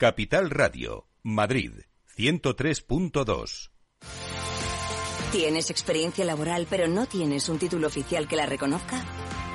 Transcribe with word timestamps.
Capital 0.00 0.50
Radio, 0.50 1.08
Madrid, 1.24 1.72
103.2. 2.16 3.72
¿Tienes 5.32 5.70
experiencia 5.70 6.24
laboral 6.24 6.68
pero 6.70 6.86
no 6.86 7.06
tienes 7.06 7.48
un 7.48 7.58
título 7.58 7.88
oficial 7.88 8.28
que 8.28 8.36
la 8.36 8.46
reconozca? 8.46 9.02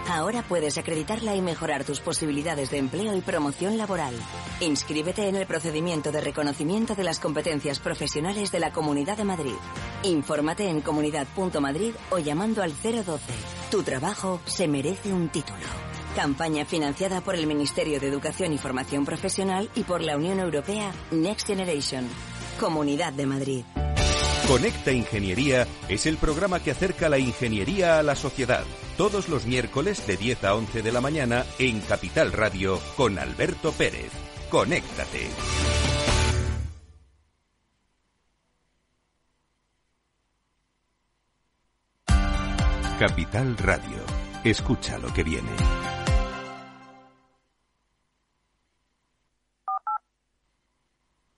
Ahora 0.09 0.43
puedes 0.43 0.77
acreditarla 0.77 1.33
y 1.33 1.41
mejorar 1.41 1.85
tus 1.85 2.01
posibilidades 2.01 2.71
de 2.71 2.79
empleo 2.79 3.15
y 3.15 3.21
promoción 3.21 3.77
laboral. 3.77 4.13
Inscríbete 4.59 5.29
en 5.29 5.37
el 5.37 5.47
procedimiento 5.47 6.11
de 6.11 6.19
reconocimiento 6.19 6.93
de 6.93 7.05
las 7.05 7.21
competencias 7.21 7.79
profesionales 7.79 8.51
de 8.51 8.59
la 8.59 8.73
Comunidad 8.73 9.15
de 9.15 9.23
Madrid. 9.23 9.55
Infórmate 10.03 10.67
en 10.67 10.81
comunidad.madrid 10.81 11.93
o 12.09 12.19
llamando 12.19 12.61
al 12.61 12.73
012. 12.73 13.31
Tu 13.71 13.81
trabajo 13.83 14.41
se 14.43 14.67
merece 14.67 15.13
un 15.13 15.29
título. 15.29 15.92
Campaña 16.15 16.63
financiada 16.63 17.21
por 17.21 17.33
el 17.33 17.47
Ministerio 17.47 17.99
de 17.99 18.07
Educación 18.07 18.53
y 18.53 18.59
Formación 18.59 19.03
Profesional 19.03 19.69
y 19.73 19.83
por 19.83 20.01
la 20.01 20.15
Unión 20.15 20.39
Europea 20.39 20.91
Next 21.09 21.47
Generation. 21.47 22.07
Comunidad 22.59 23.13
de 23.13 23.25
Madrid. 23.25 23.65
Conecta 24.47 24.91
Ingeniería 24.91 25.65
es 25.89 26.05
el 26.05 26.17
programa 26.17 26.59
que 26.59 26.69
acerca 26.69 27.09
la 27.09 27.17
ingeniería 27.17 27.97
a 27.97 28.03
la 28.03 28.15
sociedad. 28.15 28.63
Todos 28.95 29.27
los 29.27 29.45
miércoles 29.47 30.05
de 30.05 30.17
10 30.17 30.43
a 30.43 30.55
11 30.55 30.83
de 30.83 30.91
la 30.91 31.01
mañana 31.01 31.45
en 31.57 31.79
Capital 31.81 32.31
Radio 32.31 32.79
con 32.95 33.17
Alberto 33.17 33.71
Pérez. 33.71 34.11
Conéctate. 34.51 35.29
Capital 42.99 43.57
Radio. 43.57 44.05
Escucha 44.43 44.99
lo 44.99 45.11
que 45.11 45.23
viene. 45.23 45.92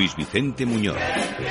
Luis 0.00 0.16
Vicente 0.16 0.64
Muñoz. 0.64 0.96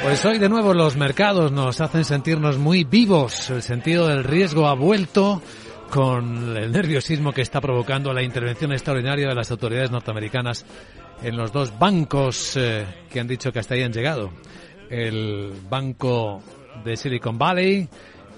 Pues 0.01 0.25
hoy 0.25 0.39
de 0.39 0.49
nuevo 0.49 0.73
los 0.73 0.97
mercados 0.97 1.51
nos 1.51 1.81
hacen 1.81 2.03
sentirnos 2.03 2.57
muy 2.57 2.83
vivos. 2.83 3.51
El 3.51 3.61
sentido 3.61 4.07
del 4.07 4.23
riesgo 4.23 4.65
ha 4.65 4.73
vuelto 4.73 5.39
con 5.91 6.57
el 6.57 6.71
nerviosismo 6.71 7.31
que 7.31 7.43
está 7.43 7.61
provocando 7.61 8.11
la 8.11 8.23
intervención 8.23 8.71
extraordinaria 8.71 9.27
de 9.27 9.35
las 9.35 9.51
autoridades 9.51 9.91
norteamericanas 9.91 10.65
en 11.21 11.37
los 11.37 11.51
dos 11.51 11.77
bancos 11.77 12.57
eh, 12.57 12.87
que 13.11 13.19
han 13.19 13.27
dicho 13.27 13.51
que 13.51 13.59
hasta 13.59 13.75
ahí 13.75 13.83
han 13.83 13.93
llegado. 13.93 14.31
El 14.89 15.53
banco 15.69 16.41
de 16.83 16.97
Silicon 16.97 17.37
Valley 17.37 17.87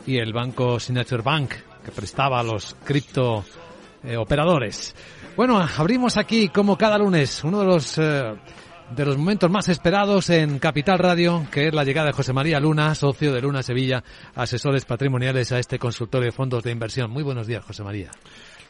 y 0.05 0.17
el 0.17 0.33
banco 0.33 0.77
Signature 0.77 1.23
Bank, 1.23 1.51
que 1.85 1.91
prestaba 1.91 2.41
a 2.41 2.43
los 2.43 2.75
cripto 2.83 3.45
eh, 4.03 4.17
operadores. 4.17 4.93
Bueno, 5.37 5.57
abrimos 5.57 6.17
aquí 6.17 6.49
como 6.49 6.77
cada 6.77 6.97
lunes 6.97 7.45
uno 7.45 7.61
de 7.61 7.65
los 7.65 7.97
eh, 7.97 8.33
de 8.95 9.05
los 9.05 9.17
momentos 9.17 9.49
más 9.49 9.69
esperados 9.69 10.29
en 10.29 10.59
Capital 10.59 10.99
Radio, 10.99 11.45
que 11.51 11.67
es 11.67 11.73
la 11.73 11.83
llegada 11.83 12.07
de 12.07 12.13
José 12.13 12.33
María 12.33 12.59
Luna, 12.59 12.93
socio 12.95 13.33
de 13.33 13.41
Luna 13.41 13.63
Sevilla, 13.63 14.03
asesores 14.35 14.85
patrimoniales 14.85 15.51
a 15.51 15.59
este 15.59 15.79
consultorio 15.79 16.25
de 16.25 16.31
fondos 16.31 16.63
de 16.63 16.71
inversión. 16.71 17.09
Muy 17.09 17.23
buenos 17.23 17.47
días, 17.47 17.63
José 17.63 17.83
María. 17.83 18.11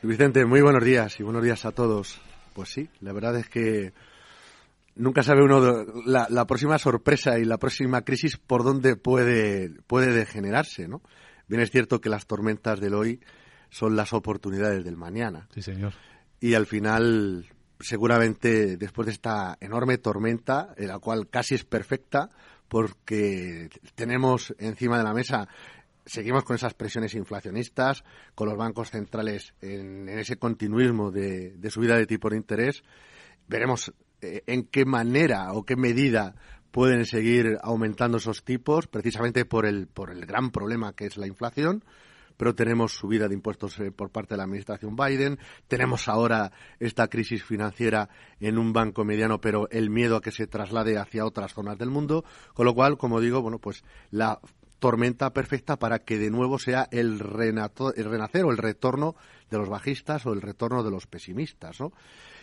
Vicente, 0.02 0.46
muy 0.46 0.62
buenos 0.62 0.84
días 0.84 1.20
y 1.20 1.24
buenos 1.24 1.44
días 1.44 1.66
a 1.66 1.72
todos. 1.72 2.20
Pues 2.54 2.70
sí, 2.70 2.90
la 3.00 3.14
verdad 3.14 3.36
es 3.38 3.50
que 3.50 3.94
nunca 4.96 5.24
sabe 5.24 5.44
uno 5.44 5.86
la, 6.06 6.28
la, 6.30 6.46
próxima 6.46 6.78
sorpresa 6.78 7.40
y 7.40 7.46
la 7.46 7.58
próxima 7.58 8.02
crisis 8.02 8.38
por 8.38 8.64
dónde 8.64 8.96
puede, 8.96 9.70
puede 9.88 10.12
degenerarse, 10.12 10.88
¿no? 10.88 11.02
Bien 11.48 11.62
es 11.62 11.72
cierto 11.72 12.00
que 12.00 12.10
las 12.10 12.28
tormentas 12.28 12.80
del 12.80 12.94
hoy 12.94 13.20
son 13.70 13.96
las 13.96 14.14
oportunidades 14.14 14.84
del 14.84 14.98
mañana. 14.98 15.48
Sí, 15.54 15.62
señor. 15.62 15.94
Y 16.40 16.54
al 16.54 16.66
final, 16.66 17.46
seguramente 17.82 18.78
después 18.78 19.06
de 19.06 19.14
esta 19.14 19.58
enorme 19.60 19.98
tormenta, 19.98 20.74
en 20.78 20.88
la 20.88 21.00
cual 21.00 21.30
casi 21.30 21.56
es 21.56 21.66
perfecta, 21.66 22.30
porque 22.68 23.70
tenemos 23.96 24.54
encima 24.60 24.98
de 24.98 25.04
la 25.04 25.14
mesa 25.14 25.48
seguimos 26.06 26.44
con 26.44 26.56
esas 26.56 26.74
presiones 26.74 27.14
inflacionistas, 27.16 28.04
con 28.36 28.50
los 28.50 28.58
bancos 28.58 28.90
centrales 28.90 29.54
en, 29.62 30.10
ese 30.10 30.38
continuismo 30.38 31.12
de, 31.12 31.58
subida 31.70 31.96
de 31.96 32.06
tipo 32.06 32.30
de 32.30 32.38
interés. 32.38 32.84
Veremos 33.48 33.94
eh, 34.22 34.44
en 34.48 34.64
qué 34.64 34.86
manera 34.86 35.54
o 35.54 35.64
qué 35.64 35.76
medida 35.76 36.36
pueden 36.72 37.06
seguir 37.06 37.58
aumentando 37.62 38.18
esos 38.18 38.44
tipos, 38.44 38.88
precisamente 38.88 39.46
por 39.46 39.66
el, 39.66 39.88
por 39.88 40.10
el 40.10 40.26
gran 40.26 40.52
problema 40.52 40.94
que 40.94 41.06
es 41.06 41.18
la 41.18 41.28
inflación 41.28 41.84
pero 42.42 42.56
tenemos 42.56 42.94
subida 42.94 43.28
de 43.28 43.36
impuestos 43.36 43.80
eh, 43.80 43.92
por 43.92 44.10
parte 44.10 44.34
de 44.34 44.38
la 44.38 44.46
administración 44.46 44.96
Biden, 44.96 45.38
tenemos 45.68 46.08
ahora 46.08 46.52
esta 46.80 47.08
crisis 47.08 47.44
financiera 47.44 48.10
en 48.40 48.58
un 48.58 48.74
banco 48.74 49.06
mediano, 49.06 49.40
pero 49.40 49.70
el 49.70 49.92
miedo 49.92 50.16
a 50.16 50.22
que 50.22 50.32
se 50.32 50.48
traslade 50.48 50.98
hacia 50.98 51.24
otras 51.24 51.54
zonas 51.54 51.78
del 51.78 51.92
mundo, 51.92 52.26
con 52.56 52.66
lo 52.66 52.74
cual, 52.74 52.98
como 52.98 53.22
digo, 53.22 53.44
bueno, 53.44 53.60
pues 53.60 53.84
la 54.10 54.40
tormenta 54.80 55.32
perfecta 55.34 55.78
para 55.78 56.00
que 56.00 56.18
de 56.18 56.32
nuevo 56.32 56.58
sea 56.58 56.88
el, 56.90 57.20
el 57.20 58.06
renacer 58.06 58.44
o 58.44 58.50
el 58.50 58.58
retorno 58.58 59.16
de 59.52 59.60
los 59.60 59.70
bajistas 59.70 60.26
o 60.26 60.34
el 60.34 60.42
retorno 60.42 60.82
de 60.82 60.90
los 60.90 61.06
pesimistas, 61.06 61.80
¿no? 61.80 61.92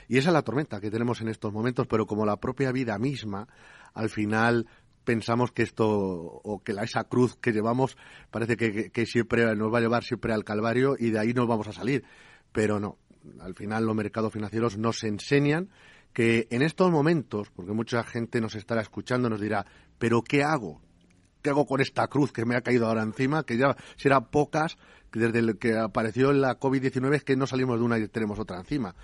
Y 0.06 0.19
esa 0.19 0.29
es 0.29 0.35
la 0.35 0.43
tormenta 0.43 0.81
que 0.81 0.93
tenemos 0.93 1.21
en 1.23 1.29
estos 1.29 1.53
momentos, 1.53 1.89
pero 1.89 2.06
como 2.06 2.25
la 2.25 2.37
propia 2.37 2.71
vida 2.71 2.97
misma, 2.99 3.49
al 3.95 4.11
final 4.11 4.69
pensamos 5.08 5.52
que 5.52 5.62
esto, 5.62 5.88
o 5.88 6.62
que 6.62 6.75
la, 6.75 6.82
esa 6.82 7.05
cruz 7.05 7.34
que 7.34 7.50
llevamos, 7.50 7.96
parece 8.31 8.58
que, 8.58 9.06
siempre 9.06 9.56
nos 9.56 9.72
va 9.72 9.78
a 9.78 9.81
llevar 9.81 10.05
siempre 10.05 10.34
al 10.34 10.44
calvario 10.44 10.96
y 10.99 11.08
de 11.08 11.19
ahí 11.19 11.32
nos 11.32 11.49
vamos 11.49 11.66
a 11.66 11.72
salir. 11.72 12.05
Pero 12.52 12.78
no, 12.78 12.99
al 13.40 13.55
final 13.55 13.87
los 13.87 13.96
mercados 13.96 14.34
financieros 14.34 14.76
nos 14.76 15.02
enseñan 15.05 15.70
que 16.12 16.46
en 16.50 16.60
estos 16.60 16.90
momentos, 16.90 17.49
porque 17.56 17.72
mucha 17.72 18.05
gente 18.05 18.43
nos 18.43 18.55
estará 18.55 18.82
escuchando, 18.82 19.31
nos 19.31 19.40
dirá, 19.40 19.64
pero 19.99 20.20
¿qué 20.20 20.43
hago? 20.43 20.82
¿Qué 21.40 21.49
hago 21.49 21.64
con 21.64 21.81
esta 21.81 22.06
cruz 22.08 22.31
que 22.31 22.44
me 22.44 22.54
ha 22.54 22.61
caído 22.61 22.87
ahora 22.87 23.02
encima? 23.02 23.44
Que 23.44 23.56
ya 23.56 23.75
serán 23.96 24.26
pocas, 24.26 24.76
desde 25.11 25.56
que 25.56 25.78
apareció 25.78 26.34
la 26.34 26.61
COVID-19 26.61 27.14
es 27.14 27.25
que 27.25 27.34
no 27.34 27.46
salimos 27.46 27.78
de 27.78 27.84
una 27.87 27.99
y 27.99 28.06
tenemos 28.08 28.38
otra 28.38 28.58
encima. 28.58 28.94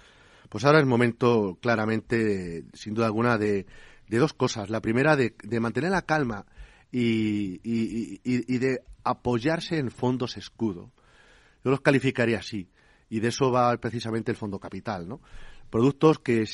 Pues 0.51 0.67
ahora 0.67 0.81
es 0.81 0.87
momento, 0.87 1.57
claramente, 1.63 2.65
sin 2.75 2.93
duda 2.93 3.07
alguna, 3.07 3.39
de, 3.39 3.65
dos 4.09 4.33
cosas. 4.33 4.71
La 4.71 4.81
primera, 4.81 5.17
de, 5.17 5.35
mantener 5.61 5.91
la 5.91 6.03
calma 6.03 6.47
y, 6.91 7.61
y, 7.65 8.59
de 8.59 8.83
apoyarse 9.03 9.79
en 9.79 9.91
fondos 9.91 10.37
escudo. 10.37 10.93
Yo 11.65 11.71
los 11.71 11.81
calificaría 11.81 12.39
así. 12.39 12.69
Y 13.09 13.21
de 13.21 13.29
eso 13.29 13.51
va 13.51 13.77
precisamente 13.77 14.31
el 14.31 14.37
fondo 14.37 14.59
capital, 14.59 15.09
¿no? 15.09 15.21
Productos 15.71 16.19
que, 16.19 16.45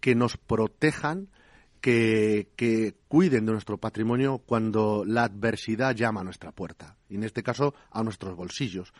que 0.00 0.14
nos 0.14 0.36
protejan, 0.36 1.28
que, 1.80 2.50
que, 2.56 2.94
cuiden 3.08 3.46
de 3.46 3.52
nuestro 3.52 3.78
patrimonio 3.78 4.38
cuando 4.38 5.04
la 5.06 5.24
adversidad 5.24 5.94
llama 5.94 6.20
a 6.20 6.24
nuestra 6.24 6.52
puerta. 6.52 6.96
Y 7.08 7.16
en 7.16 7.24
este 7.24 7.42
caso, 7.42 7.74
a 7.90 8.02
nuestros 8.02 8.36
bolsillos. 8.36 8.92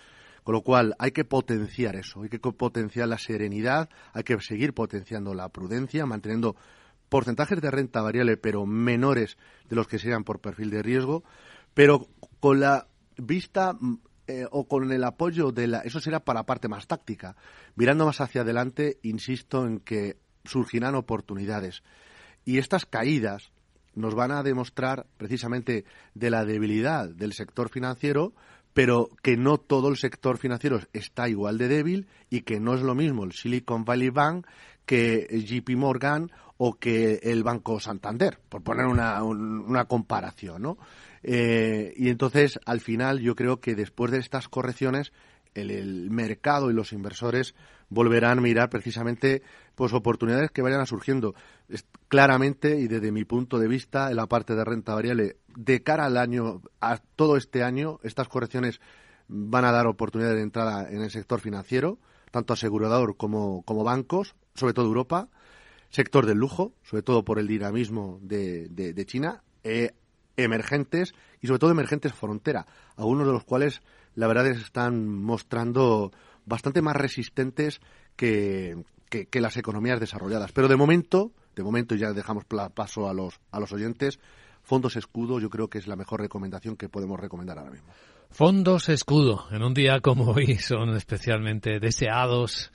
Con 0.43 0.55
lo 0.55 0.63
cual, 0.63 0.95
hay 0.99 1.13
que 1.13 1.25
potenciar 1.25 1.95
eso, 1.95 2.23
hay 2.23 2.29
que 2.29 2.41
potenciar 2.41 3.09
la 3.09 3.19
serenidad, 3.19 3.89
hay 4.13 4.25
que 4.25 4.41
seguir 4.41 4.75
potenciando 4.75 5.35
la 5.35 5.49
prudencia, 5.51 6.05
manteniendo 6.05 6.57
porcentajes 7.13 7.61
de 7.61 7.71
renta 7.71 8.01
variable, 8.01 8.39
pero 8.39 8.65
menores 8.65 9.37
de 9.69 9.77
los 9.77 9.87
que 9.87 9.99
sean 9.99 10.25
por 10.25 10.41
perfil 10.41 10.71
de 10.71 10.83
riesgo, 10.83 11.25
pero 11.75 12.09
con 12.41 12.59
la 12.59 12.87
vista 13.19 13.77
eh, 14.27 14.47
o 14.51 14.67
con 14.67 14.91
el 14.91 15.05
apoyo 15.05 15.53
de 15.53 15.67
la. 15.67 15.81
Eso 15.81 16.01
será 16.01 16.21
para 16.21 16.41
la 16.41 16.47
parte 16.47 16.69
más 16.69 16.87
táctica. 16.87 17.37
Mirando 17.77 18.07
más 18.07 18.23
hacia 18.23 18.41
adelante, 18.41 18.99
insisto 19.03 19.67
en 19.67 19.81
que 19.81 20.17
surgirán 20.45 20.95
oportunidades. 20.95 21.83
Y 22.47 22.57
estas 22.57 22.87
caídas 22.87 23.53
nos 23.95 24.15
van 24.15 24.31
a 24.31 24.43
demostrar 24.43 25.07
precisamente 25.19 25.85
de 26.15 26.31
la 26.31 26.47
debilidad 26.47 27.11
del 27.11 27.35
sector 27.35 27.69
financiero, 27.69 28.33
pero 28.73 29.11
que 29.23 29.37
no 29.37 29.59
todo 29.59 29.91
el 29.91 29.99
sector 29.99 30.39
financiero 30.39 30.81
está 30.95 31.29
igual 31.29 31.59
de 31.59 31.69
débil 31.69 32.09
y 32.31 32.41
que 32.41 32.59
no 32.59 32.73
es 32.73 32.81
lo 32.81 32.95
mismo 32.95 33.25
el 33.25 33.33
Silicon 33.33 33.85
Valley 33.85 34.09
Bank 34.09 34.47
que 34.87 35.27
JP 35.31 35.77
Morgan 35.77 36.31
o 36.57 36.75
que 36.79 37.21
el 37.23 37.43
Banco 37.43 37.81
Santander, 37.81 38.39
por 38.49 38.63
poner 38.63 38.87
una, 38.87 39.23
una 39.25 39.85
comparación, 39.87 40.63
¿no? 40.63 40.79
Eh, 41.23 41.93
y 41.97 42.09
entonces, 42.09 42.59
al 42.67 42.81
final, 42.81 43.21
yo 43.21 43.35
creo 43.35 43.61
que 43.61 43.75
después 43.75 44.11
de 44.11 44.19
estas 44.19 44.49
correcciones, 44.49 45.13
el, 45.55 46.11
mercado 46.11 46.71
y 46.71 46.75
los 46.75 46.93
inversores 46.93 47.55
volverán 47.89 48.39
a 48.39 48.43
mirar 48.43 48.71
precisamente 48.71 49.43
pues 49.75 49.93
oportunidades 49.93 50.51
que 50.51 50.63
vayan 50.63 50.87
surgiendo. 50.87 51.35
claramente, 52.09 52.79
y 52.79 52.89
desde 52.89 53.13
mi 53.13 53.25
punto 53.25 53.59
de 53.59 53.69
vista, 53.69 54.11
en 54.11 54.17
la 54.17 54.27
parte 54.27 54.55
de 54.55 54.65
renta 54.65 54.95
variable, 54.95 55.37
de 55.57 55.83
cara 55.83 56.07
al 56.07 56.17
año, 56.17 56.63
a 56.81 56.99
todo 57.17 57.37
este 57.37 57.63
año, 57.63 57.99
estas 58.03 58.29
correcciones 58.29 58.81
van 59.29 59.65
a 59.65 59.73
dar 59.73 59.87
oportunidades 59.87 60.37
de 60.37 60.43
entrada 60.43 60.89
en 60.91 61.03
el 61.03 61.11
sector 61.11 61.41
financiero, 61.41 61.99
tanto 62.31 62.53
asegurador 62.53 63.17
como, 63.17 63.63
como 63.63 63.85
bancos, 63.85 64.35
sobre 64.55 64.75
todo 64.75 64.87
Europa, 64.87 65.29
sector 65.91 66.27
del 66.27 66.39
lujo, 66.39 66.73
sobre 66.83 67.03
todo 67.03 67.25
por 67.25 67.39
el 67.39 67.47
dinamismo 67.47 68.19
de, 68.23 68.69
de, 68.69 69.07
China, 69.07 69.43
eh, 69.63 69.93
emergentes 70.37 71.15
y 71.41 71.47
sobre 71.47 71.59
todo 71.59 71.71
emergentes 71.71 72.15
frontera, 72.15 72.67
algunos 72.97 73.27
de 73.27 73.33
los 73.33 73.45
cuales 73.45 73.83
la 74.15 74.27
verdad 74.27 74.47
es 74.47 74.59
que 74.59 74.65
están 74.65 75.07
mostrando 75.07 76.13
bastante 76.47 76.83
más 76.83 76.97
resistentes 76.97 77.81
que, 78.17 78.85
que, 79.09 79.41
las 79.41 79.57
economías 79.57 80.01
desarrolladas. 80.01 80.53
Pero 80.53 80.69
de 80.69 80.77
momento, 80.77 81.33
de 81.55 81.63
momento 81.63 81.95
ya 81.95 82.13
dejamos 82.13 82.45
paso 82.75 83.09
a 83.09 83.15
los, 83.15 83.41
a 83.51 83.61
los 83.61 83.73
oyentes, 83.73 84.19
fondos 84.63 84.97
escudo 84.97 85.41
yo 85.41 85.51
creo 85.51 85.69
que 85.69 85.79
es 85.79 85.87
la 85.87 85.97
mejor 85.97 86.21
recomendación 86.21 86.77
que 86.77 86.89
podemos 86.89 87.21
recomendar 87.21 87.59
ahora 87.59 87.71
mismo. 87.71 87.93
Fondos 88.31 88.89
escudo, 88.89 89.47
en 89.51 89.63
un 89.63 89.75
día 89.75 90.01
como 90.01 90.31
hoy 90.31 90.57
son 90.57 90.97
especialmente 90.97 91.81
deseados 91.81 92.73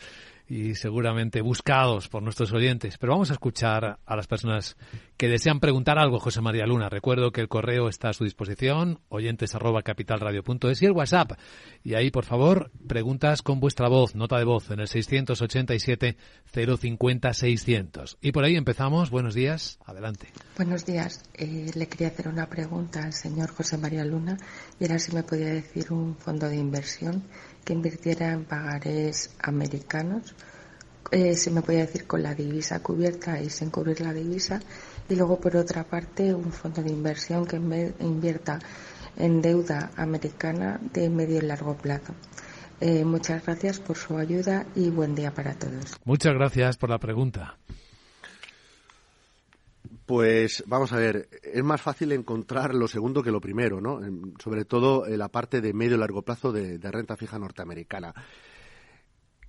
y 0.50 0.76
seguramente 0.76 1.42
buscados 1.42 2.08
por 2.08 2.24
nuestros 2.24 2.54
oyentes. 2.54 2.98
Pero 2.98 3.14
vamos 3.14 3.30
a 3.30 3.34
escuchar 3.34 4.00
a 4.06 4.16
las 4.16 4.28
personas 4.28 4.78
que 5.18 5.28
desean 5.28 5.60
preguntar 5.60 5.98
algo, 6.00 6.20
José 6.20 6.42
María 6.42 6.66
Luna. 6.66 6.90
Recuerdo 6.90 7.32
que 7.32 7.42
el 7.42 7.48
correo 7.48 7.90
está 7.90 8.10
a 8.10 8.14
su 8.14 8.24
disposición, 8.24 9.00
oyentes 9.10 9.56
arroba 9.56 9.82
capitalradio.es 9.82 10.82
y 10.82 10.86
el 10.86 10.92
WhatsApp. 10.92 11.34
Y 11.84 11.96
ahí, 11.96 12.12
por 12.12 12.24
favor, 12.24 12.72
preguntas 12.88 13.42
con 13.42 13.60
vuestra 13.60 13.90
voz, 13.90 14.16
nota 14.16 14.38
de 14.38 14.46
voz, 14.46 14.72
en 14.72 14.80
el 14.80 14.88
687 14.88 16.18
050 16.54 17.34
600. 17.34 18.18
Y 18.22 18.32
por 18.32 18.44
ahí 18.44 18.56
empezamos. 18.56 19.10
Buenos 19.10 19.34
días. 19.34 19.80
Adelante. 19.86 20.28
Buenos 20.56 20.86
días. 20.86 21.24
Eh, 21.34 21.72
le 21.74 21.88
quería 21.88 22.08
hacer 22.08 22.28
una 22.28 22.48
pregunta 22.48 23.04
al 23.04 23.14
señor 23.14 23.50
José 23.50 23.78
María 23.78 24.06
Luna 24.06 24.38
y 24.80 24.86
era 24.86 25.00
si 25.00 25.14
me 25.14 25.24
podía 25.24 25.48
decir 25.48 25.92
un 25.92 26.16
fondo 26.16 26.48
de 26.48 26.58
inversión 26.58 27.24
que 27.68 27.74
invirtiera 27.74 28.32
en 28.32 28.46
pagarés 28.46 29.36
americanos, 29.42 30.34
eh, 31.12 31.36
se 31.36 31.52
me 31.52 31.62
puede 31.62 31.80
decir 31.80 32.08
con 32.08 32.24
la 32.24 32.34
divisa 32.34 32.80
cubierta 32.80 33.42
y 33.42 33.50
sin 33.50 33.72
cubrir 33.72 34.00
la 34.00 34.14
divisa, 34.14 34.62
y 35.10 35.16
luego 35.16 35.38
por 35.42 35.58
otra 35.58 35.84
parte 35.84 36.34
un 36.34 36.54
fondo 36.54 36.82
de 36.82 36.92
inversión 36.92 37.46
que 37.46 37.58
invierta 37.58 38.60
en 39.18 39.42
deuda 39.42 39.92
americana 39.98 40.80
de 40.94 41.10
medio 41.10 41.40
y 41.40 41.42
largo 41.42 41.76
plazo. 41.76 42.14
Eh, 42.80 43.04
muchas 43.04 43.44
gracias 43.46 43.80
por 43.80 43.98
su 43.98 44.18
ayuda 44.18 44.66
y 44.74 44.90
buen 44.90 45.14
día 45.14 45.34
para 45.34 45.54
todos. 45.54 45.98
Muchas 46.06 46.34
gracias 46.36 46.78
por 46.78 46.90
la 46.90 47.00
pregunta. 47.00 47.58
Pues 50.08 50.64
vamos 50.66 50.94
a 50.94 50.96
ver, 50.96 51.28
es 51.44 51.64
más 51.66 51.82
fácil 51.82 52.14
encontrar 52.14 52.74
lo 52.74 52.88
segundo 52.88 53.22
que 53.22 53.30
lo 53.30 53.42
primero, 53.42 53.82
¿no? 53.82 54.00
Sobre 54.42 54.64
todo 54.64 55.06
en 55.06 55.20
la 55.20 55.28
parte 55.28 55.60
de 55.60 55.74
medio 55.74 55.98
y 55.98 56.00
largo 56.00 56.22
plazo 56.22 56.54
de, 56.54 56.80
renta 56.80 57.18
fija 57.18 57.38
norteamericana. 57.38 58.14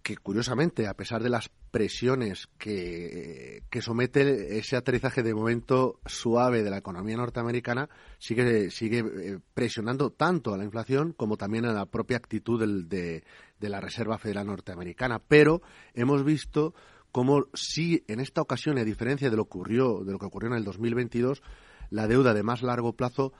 Que 0.02 0.16
curiosamente, 0.16 0.88
a 0.88 0.94
pesar 0.94 1.22
de 1.22 1.28
las 1.28 1.48
presiones 1.70 2.48
que, 2.58 3.62
somete 3.80 4.58
ese 4.58 4.74
aterrizaje 4.74 5.22
de 5.22 5.32
momento 5.32 6.00
suave 6.06 6.64
de 6.64 6.70
la 6.70 6.78
economía 6.78 7.16
norteamericana, 7.16 7.88
sigue, 8.18 8.72
sigue 8.72 8.98
eh, 8.98 9.38
presionando 9.54 10.10
tanto 10.10 10.52
a 10.52 10.58
la 10.58 10.64
inflación 10.64 11.12
como 11.12 11.36
también 11.36 11.66
a 11.66 11.72
la 11.72 11.86
propia 11.86 12.16
actitud 12.16 12.58
de 12.88 13.22
la 13.60 13.80
Reserva 13.80 14.18
Federal 14.18 14.48
norteamericana. 14.48 15.20
Pero 15.20 15.62
hemos 15.94 16.24
visto 16.24 16.74
como 17.18 17.46
si 17.52 18.04
en 18.06 18.20
esta 18.20 18.40
ocasión, 18.40 18.78
a 18.78 18.84
diferencia 18.84 19.28
de 19.28 19.34
lo, 19.34 19.42
ocurrió, 19.42 20.04
de 20.04 20.12
lo 20.12 20.20
que 20.20 20.26
ocurrió 20.26 20.52
en 20.52 20.56
el 20.56 20.62
2022, 20.62 21.42
la 21.90 22.06
deuda 22.06 22.32
de 22.32 22.44
más 22.44 22.62
largo 22.62 22.92
plazo 22.92 23.32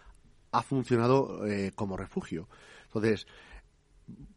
ha 0.50 0.64
funcionado 0.64 1.47
eh, 1.47 1.70
como 1.76 1.97
refugio. 1.97 2.49
Entonces, 2.87 3.28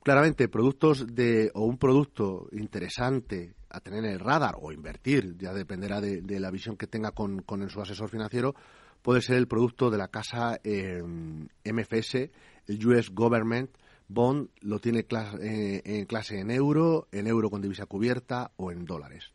claramente, 0.03 0.47
productos 0.47 1.07
de, 1.15 1.49
o 1.55 1.65
un 1.65 1.79
producto 1.79 2.49
interesante 2.51 3.55
a 3.71 3.79
tener 3.79 4.05
en 4.05 4.11
el 4.11 4.19
radar 4.19 4.57
o 4.61 4.71
invertir, 4.71 5.35
ya 5.39 5.55
dependerá 5.55 6.01
de, 6.01 6.39
la 6.39 6.51
visión 6.51 6.77
que 6.77 6.85
tenga 6.85 7.09
con, 7.09 7.41
con, 7.41 7.67
su 7.67 7.81
asesor 7.81 8.11
financiero, 8.11 8.53
puede 9.01 9.23
ser 9.23 9.37
el 9.37 9.47
producto 9.47 9.89
de 9.89 9.97
la 9.97 10.09
casa 10.09 10.59
eh, 10.63 11.01
MFS, 11.01 12.29
el 12.67 12.85
US 12.85 13.09
Government 13.09 13.71
Bond 14.13 14.49
lo 14.61 14.79
tiene 14.79 15.05
eh, 15.41 15.81
en 15.85 16.05
clase 16.05 16.39
en 16.39 16.51
euro, 16.51 17.07
en 17.11 17.27
euro 17.27 17.49
con 17.49 17.61
divisa 17.61 17.85
cubierta 17.85 18.51
o 18.57 18.71
en 18.71 18.85
dólares. 18.85 19.31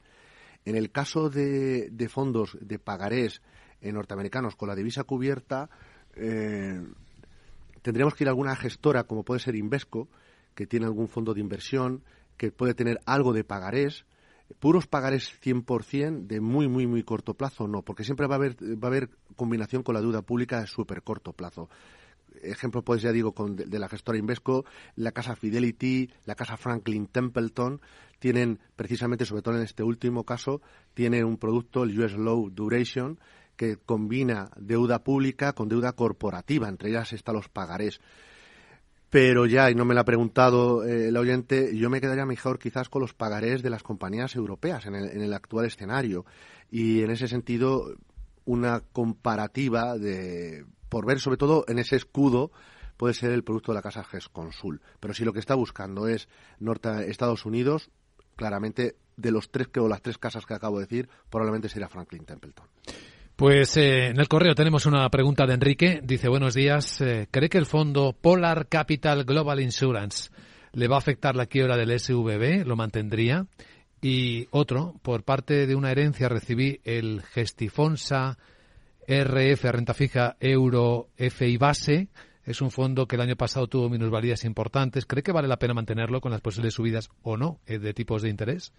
En 0.64 0.76
el 0.76 0.90
caso 0.90 1.30
de, 1.30 2.08
fondos 2.10 2.58
de 2.60 2.78
pagarés 2.78 3.40
norteamericanos 3.80 4.56
con 4.56 4.68
la 4.68 4.74
divisa 4.74 5.04
cubierta, 5.04 5.70
eh, 6.14 6.82
tendríamos 7.82 8.14
que 8.14 8.24
ir 8.24 8.28
a 8.28 8.32
alguna 8.32 8.56
gestora, 8.56 9.04
como 9.04 9.22
puede 9.22 9.40
ser 9.40 9.54
Invesco, 9.54 10.08
que 10.54 10.66
tiene 10.66 10.86
algún 10.86 11.08
fondo 11.08 11.34
de 11.34 11.40
inversión, 11.40 12.02
que 12.36 12.50
puede 12.50 12.74
tener 12.74 13.00
algo 13.06 13.32
de 13.32 13.44
pagarés. 13.44 14.04
Puros 14.58 14.86
pagarés 14.86 15.32
100% 15.40 16.26
de 16.26 16.40
muy, 16.40 16.68
muy, 16.68 16.86
muy 16.86 17.02
corto 17.02 17.34
plazo, 17.34 17.68
no, 17.68 17.82
porque 17.82 18.04
siempre 18.04 18.26
va 18.26 18.34
a 18.34 18.38
haber, 18.38 18.56
va 18.60 18.88
a 18.88 18.90
haber 18.90 19.10
combinación 19.36 19.82
con 19.82 19.94
la 19.94 20.00
deuda 20.00 20.22
pública 20.22 20.60
de 20.60 20.66
súper 20.66 21.02
corto 21.02 21.32
plazo 21.32 21.68
ejemplo, 22.42 22.82
pues 22.82 23.02
ya 23.02 23.12
digo, 23.12 23.32
con, 23.32 23.56
de, 23.56 23.78
la 23.78 23.88
gestora 23.88 24.18
Invesco, 24.18 24.64
la 24.94 25.12
casa 25.12 25.36
Fidelity, 25.36 26.10
la 26.24 26.34
casa 26.34 26.56
Franklin 26.56 27.06
Templeton, 27.06 27.80
tienen 28.18 28.58
precisamente, 28.76 29.24
sobre 29.24 29.42
todo 29.42 29.56
en 29.56 29.62
este 29.62 29.82
último 29.82 30.24
caso, 30.24 30.62
tienen 30.94 31.24
un 31.24 31.36
producto, 31.36 31.84
el 31.84 31.98
US 31.98 32.14
Low 32.14 32.50
Duration, 32.50 33.18
que 33.56 33.76
combina 33.76 34.50
deuda 34.56 35.02
pública 35.02 35.52
con 35.52 35.68
deuda 35.68 35.92
corporativa, 35.92 36.68
entre 36.68 36.90
ellas 36.90 37.12
están 37.12 37.36
los 37.36 37.48
pagarés. 37.48 38.00
Pero 39.08 39.46
ya, 39.46 39.70
y 39.70 39.74
no 39.74 39.84
me 39.84 39.94
lo 39.94 40.00
ha 40.00 40.04
preguntado 40.04 40.84
eh, 40.84 41.08
el 41.08 41.16
oyente, 41.16 41.76
yo 41.76 41.88
me 41.88 42.00
quedaría 42.00 42.26
mejor 42.26 42.58
quizás 42.58 42.88
con 42.88 43.00
los 43.02 43.14
pagarés 43.14 43.62
de 43.62 43.70
las 43.70 43.82
compañías 43.82 44.34
europeas 44.34 44.86
en 44.86 44.94
el, 44.94 45.10
en 45.10 45.22
el 45.22 45.32
actual 45.32 45.66
escenario. 45.66 46.26
Y 46.70 47.02
en 47.02 47.10
ese 47.10 47.28
sentido, 47.28 47.94
una 48.44 48.80
comparativa 48.80 49.96
de 49.98 50.64
por 50.96 51.04
ver 51.04 51.20
sobre 51.20 51.36
todo 51.36 51.66
en 51.68 51.78
ese 51.78 51.94
escudo 51.94 52.50
puede 52.96 53.12
ser 53.12 53.30
el 53.32 53.44
producto 53.44 53.70
de 53.70 53.76
la 53.76 53.82
casa 53.82 54.02
GESConsul. 54.02 54.80
Pero 54.98 55.12
si 55.12 55.26
lo 55.26 55.34
que 55.34 55.40
está 55.40 55.54
buscando 55.54 56.08
es 56.08 56.26
Norte, 56.58 57.10
Estados 57.10 57.44
Unidos, 57.44 57.90
claramente 58.34 58.96
de 59.14 59.30
los 59.30 59.50
tres 59.50 59.68
o 59.78 59.88
las 59.88 60.00
tres 60.00 60.16
casas 60.16 60.46
que 60.46 60.54
acabo 60.54 60.78
de 60.78 60.86
decir, 60.86 61.10
probablemente 61.28 61.68
sería 61.68 61.90
Franklin 61.90 62.24
Templeton. 62.24 62.66
Pues 63.36 63.76
eh, 63.76 64.06
en 64.06 64.18
el 64.18 64.26
correo 64.26 64.54
tenemos 64.54 64.86
una 64.86 65.06
pregunta 65.10 65.44
de 65.44 65.52
Enrique. 65.52 66.00
Dice, 66.02 66.30
buenos 66.30 66.54
días. 66.54 66.98
Eh, 67.02 67.28
¿Cree 67.30 67.50
que 67.50 67.58
el 67.58 67.66
fondo 67.66 68.14
Polar 68.18 68.66
Capital 68.66 69.24
Global 69.24 69.60
Insurance 69.60 70.30
le 70.72 70.88
va 70.88 70.94
a 70.94 71.00
afectar 71.00 71.36
la 71.36 71.44
quiebra 71.44 71.76
del 71.76 72.00
SVB? 72.00 72.66
¿Lo 72.66 72.74
mantendría? 72.74 73.46
Y 74.00 74.48
otro, 74.50 74.94
por 75.02 75.24
parte 75.24 75.66
de 75.66 75.74
una 75.74 75.90
herencia 75.90 76.30
recibí 76.30 76.80
el 76.84 77.20
Gestifonsa 77.20 78.38
RF 79.06 79.64
renta 79.70 79.94
fija 79.94 80.36
Euro 80.40 81.10
FI 81.16 81.56
base 81.58 82.08
es 82.46 82.60
un 82.60 82.70
fondo 82.70 83.06
que 83.06 83.16
el 83.16 83.22
año 83.22 83.36
pasado 83.36 83.66
tuvo 83.66 83.88
minusvalías 83.88 84.44
importantes. 84.44 85.04
¿Cree 85.04 85.22
que 85.22 85.32
vale 85.32 85.48
la 85.48 85.58
pena 85.58 85.74
mantenerlo 85.74 86.20
con 86.20 86.30
las 86.30 86.40
posibles 86.40 86.74
subidas 86.74 87.10
o 87.22 87.36
no 87.36 87.60
eh, 87.66 87.78
de 87.78 87.92
tipos 87.92 88.22
de 88.22 88.30
interés? 88.30 88.72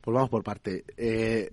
Pues 0.00 0.12
vamos 0.14 0.28
por 0.28 0.42
parte. 0.42 0.84
Eh, 0.96 1.50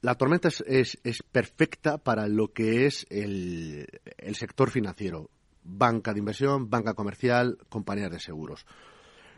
la 0.00 0.16
tormenta 0.16 0.48
es, 0.48 0.98
perfecta 1.30 1.98
para 1.98 2.26
lo 2.26 2.52
que 2.52 2.86
es 2.86 3.06
el, 3.10 3.86
sector 4.34 4.70
financiero. 4.70 5.30
Banca 5.62 6.12
de 6.12 6.18
inversión, 6.18 6.68
banca 6.68 6.94
comercial, 6.94 7.58
compañías 7.68 8.10
de 8.10 8.18
seguros. 8.18 8.66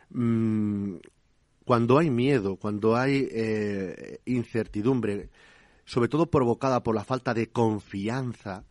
Mm, 0.09 0.95
cuando 1.63 1.99
hay 1.99 2.09
miedo, 2.09 2.55
cuando 2.55 2.95
hay 2.95 3.27
eh, 3.31 4.19
incertidumbre, 4.25 5.29
sobre 5.91 6.07
todo 6.07 6.27
provocada 6.27 6.83
por 6.83 6.95
la 6.95 7.03
falta 7.03 7.33
de 7.33 7.49
confianza, 7.49 8.63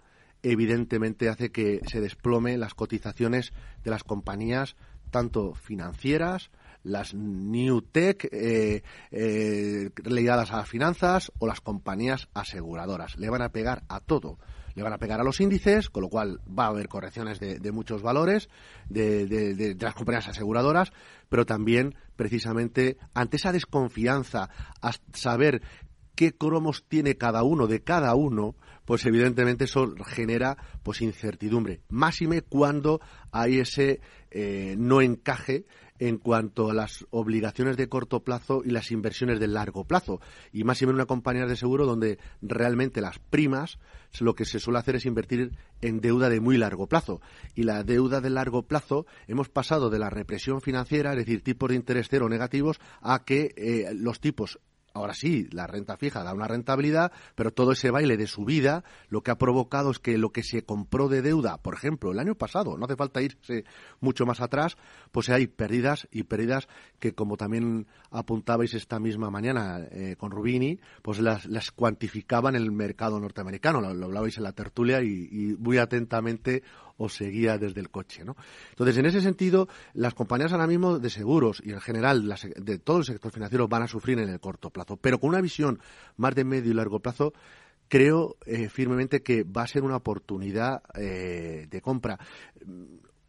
evidentemente 0.43 1.29
hace 1.29 1.53
que 1.53 1.83
se 1.87 2.01
desplome 2.01 2.57
las 2.57 2.73
cotizaciones 2.73 3.53
de 3.85 3.91
las 3.91 4.05
compañías 4.05 4.75
tanto 5.11 5.53
financieras, 5.53 6.51
las 6.83 7.13
New 7.13 7.83
Tech 7.83 8.27
eh, 8.33 8.83
eh, 9.11 9.91
ligadas 10.03 10.51
a 10.51 10.57
las 10.57 10.69
finanzas 10.71 11.31
o 11.39 11.47
las 11.47 11.61
compañías 11.61 12.29
aseguradoras. 12.33 13.19
Le 13.19 13.29
van 13.29 13.43
a 13.43 13.53
pegar 13.53 13.83
a 13.89 14.01
todo. 14.01 14.39
Le 14.75 14.83
van 14.83 14.95
a 14.95 14.99
pegar 14.99 15.21
a 15.21 15.25
los 15.25 15.43
índices, 15.43 15.91
con 15.91 16.05
lo 16.05 16.09
cual 16.09 16.41
va 16.47 16.65
a 16.65 16.69
haber 16.69 16.89
correcciones 16.89 17.39
de, 17.39 17.73
muchos 17.73 18.01
valores 18.01 18.49
de, 18.89 19.27
de, 19.27 19.77
las 19.79 19.95
compañías 19.95 20.29
aseguradoras, 20.29 20.91
pero 21.29 21.45
también 21.45 21.97
precisamente 22.17 22.97
ante 23.13 23.37
esa 23.37 23.53
desconfianza, 23.53 24.49
a 24.81 24.93
saber 25.13 25.61
qué 26.21 26.37
cromos 26.37 26.85
tiene 26.87 27.17
cada 27.17 27.45
uno 27.45 27.67
de 27.67 27.83
cada 27.83 28.15
uno, 28.15 28.55
pues 28.85 29.07
evidentemente 29.07 29.65
eso 29.65 29.95
genera 30.05 30.59
pues 30.83 31.01
incertidumbre. 31.01 31.81
Máxime 31.89 32.43
cuando 32.43 33.01
hay 33.33 33.61
ese 33.61 34.03
eh, 34.31 34.75
no 34.77 35.01
encaje 35.01 35.65
en 35.99 36.19
cuanto 36.19 36.69
a 36.69 36.75
las 36.75 37.07
obligaciones 37.09 37.79
de 37.79 37.89
corto 37.89 38.23
plazo 38.23 38.61
y 38.63 38.69
las 38.69 38.91
inversiones 38.91 39.41
de 39.41 39.49
largo 39.49 39.85
plazo. 39.85 40.21
Y 40.53 40.65
máxime 40.65 40.91
en 40.91 40.97
una 40.97 41.07
compañía 41.07 41.47
de 41.47 41.57
seguro 41.57 41.87
donde 41.87 42.19
realmente 42.43 43.01
las 43.01 43.19
primas, 43.19 43.79
lo 44.21 44.35
que 44.35 44.45
se 44.45 44.61
suele 44.61 44.79
hacer 44.79 44.97
es 44.97 45.07
invertir 45.07 45.53
en 45.81 46.03
deuda 46.03 46.29
de 46.29 46.41
muy 46.41 46.59
largo 46.59 46.87
plazo. 46.87 47.23
Y 47.55 47.63
la 47.63 47.83
deuda 47.83 48.21
de 48.21 48.29
largo 48.29 48.65
plazo 48.65 49.07
hemos 49.27 49.49
pasado 49.49 49.89
de 49.89 49.99
la 49.99 50.11
represión 50.11 50.61
financiera, 50.61 51.13
es 51.13 51.17
decir, 51.17 51.43
tipos 51.43 51.71
de 51.71 51.77
interés 51.77 52.09
cero 52.11 52.29
negativos, 52.29 52.79
a 53.01 53.25
que 53.25 53.55
eh, 53.57 53.95
los 53.95 54.21
tipos 54.21 54.61
Ahora 54.93 55.15
sí, 55.15 55.49
la 55.53 55.67
renta 55.67 55.97
fija 55.97 56.25
da 56.25 56.35
una 56.35 56.49
rentabilidad, 56.49 57.13
pero 57.35 57.53
todo 57.53 57.73
ese 57.73 57.91
baile 57.91 58.17
de 58.17 58.27
subida 58.27 58.85
lo 59.09 59.23
que 59.23 59.31
ha 59.31 59.39
provocado 59.39 59.91
es 59.91 59.99
que 59.99 60.19
lo 60.19 60.31
que 60.31 60.43
se 60.43 60.65
compró 60.65 61.09
de 61.09 61.23
deuda, 61.23 61.59
por 61.59 61.75
ejemplo, 61.75 62.11
el 62.13 62.19
año 62.19 62.35
pasado, 62.35 62.77
no 62.77 62.85
hace 62.87 62.97
falta 62.97 63.23
irse 63.23 63.65
mucho 64.01 64.27
más 64.27 64.41
atrás, 64.41 64.77
pues 65.13 65.29
hay 65.29 65.47
pérdidas 65.47 66.09
y 66.11 66.25
pérdidas 66.25 66.69
que, 66.99 67.15
como 67.15 67.37
también 67.37 67.87
apuntabais 68.11 68.75
esta 68.75 68.99
misma 68.99 69.31
mañana 69.31 69.81
eh, 69.91 70.17
con 70.19 70.33
Rubini, 70.33 70.81
pues 71.03 71.21
las, 71.21 71.47
las, 71.47 71.71
cuantificaban 71.71 72.57
el 72.57 72.73
mercado 72.73 73.21
norteamericano. 73.21 73.81
Lo, 73.81 73.89
hablabais 73.89 74.37
en 74.39 74.43
la 74.43 74.53
tertulia 74.53 75.03
y 75.03 75.57
muy 75.59 75.79
atentamente 75.79 76.63
o 77.01 77.09
seguía 77.09 77.57
desde 77.57 77.81
el 77.81 77.91
coche. 77.91 78.25
¿no? 78.25 78.37
Entonces, 78.71 78.99
en 78.99 79.07
ese 79.07 79.23
sentido, 79.23 79.69
las 79.95 80.13
compañías 80.13 80.53
ahora 80.53 80.67
mismo 80.67 80.99
de 80.99 81.09
seguros 81.09 81.63
y 81.65 81.71
en 81.71 81.81
general 81.81 82.29
de 82.57 82.79
todo 82.79 82.99
el 82.99 83.05
sector 83.05 83.33
financiero 83.33 83.69
van 83.69 83.83
a 83.83 83.89
sufrir 83.89 84.19
en 84.19 84.29
el 84.29 84.39
corto 84.39 84.69
plazo, 84.69 84.99
pero 84.99 85.19
con 85.19 85.31
una 85.31 85.41
visión 85.41 85.81
más 86.19 86.35
de 86.35 86.45
medio 86.45 86.71
y 86.71 86.75
largo 86.75 87.01
plazo 87.01 87.33
creo 87.89 88.37
eh, 88.45 88.69
firmemente 88.69 89.23
que 89.23 89.45
va 89.45 89.63
a 89.63 89.67
ser 89.67 89.83
una 89.83 89.97
oportunidad 89.97 90.83
eh, 90.95 91.67
de 91.71 91.81
compra. 91.81 92.19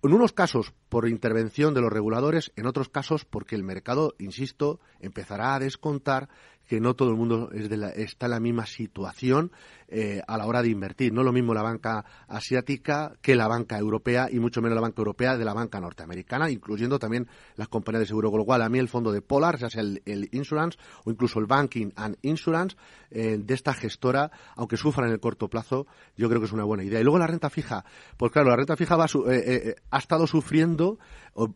En 0.03 0.13
unos 0.13 0.33
casos 0.33 0.73
por 0.89 1.07
intervención 1.07 1.73
de 1.73 1.81
los 1.81 1.93
reguladores, 1.93 2.51
en 2.57 2.67
otros 2.67 2.89
casos 2.89 3.23
porque 3.23 3.55
el 3.55 3.63
mercado, 3.63 4.15
insisto, 4.19 4.81
empezará 4.99 5.55
a 5.55 5.59
descontar 5.59 6.27
que 6.71 6.79
no 6.79 6.93
todo 6.93 7.09
el 7.09 7.17
mundo 7.17 7.49
está 7.51 8.27
en 8.27 8.31
la 8.31 8.39
misma 8.39 8.65
situación 8.65 9.51
eh, 9.89 10.21
a 10.25 10.37
la 10.37 10.45
hora 10.45 10.61
de 10.61 10.69
invertir. 10.69 11.11
No 11.11 11.19
es 11.19 11.25
lo 11.25 11.33
mismo 11.33 11.53
la 11.53 11.61
banca 11.61 12.05
asiática 12.29 13.11
que 13.21 13.35
la 13.35 13.49
banca 13.49 13.77
europea 13.77 14.29
y 14.31 14.39
mucho 14.39 14.61
menos 14.61 14.75
la 14.75 14.81
banca 14.81 15.01
europea 15.01 15.35
de 15.35 15.43
la 15.43 15.53
banca 15.53 15.81
norteamericana, 15.81 16.49
incluyendo 16.49 16.97
también 16.97 17.27
las 17.57 17.67
compañías 17.67 18.03
de 18.03 18.05
seguro. 18.05 18.31
Cual, 18.31 18.61
a 18.61 18.69
mí 18.69 18.79
el 18.79 18.87
fondo 18.87 19.11
de 19.11 19.21
Polar, 19.21 19.57
ya 19.57 19.69
sea 19.69 19.81
el, 19.81 20.29
insurance 20.31 20.79
o 21.03 21.11
incluso 21.11 21.39
el 21.39 21.45
banking 21.45 21.91
and 21.97 22.15
insurance 22.21 22.77
eh, 23.09 23.37
de 23.37 23.53
esta 23.53 23.73
gestora, 23.73 24.31
aunque 24.55 24.77
sufra 24.77 25.07
en 25.07 25.11
el 25.11 25.19
corto 25.19 25.49
plazo, 25.49 25.87
yo 26.15 26.29
creo 26.29 26.39
que 26.39 26.45
es 26.45 26.53
una 26.53 26.63
buena 26.63 26.85
idea. 26.85 27.01
Y 27.01 27.03
luego 27.03 27.19
la 27.19 27.27
renta 27.27 27.49
fija, 27.49 27.83
pues 28.15 28.31
claro, 28.31 28.51
la 28.51 28.55
renta 28.55 28.77
fija 28.77 28.95
va, 28.95 29.07
eh, 29.29 29.75
ha 29.89 29.97
estado 29.97 30.25
sufriendo 30.25 30.99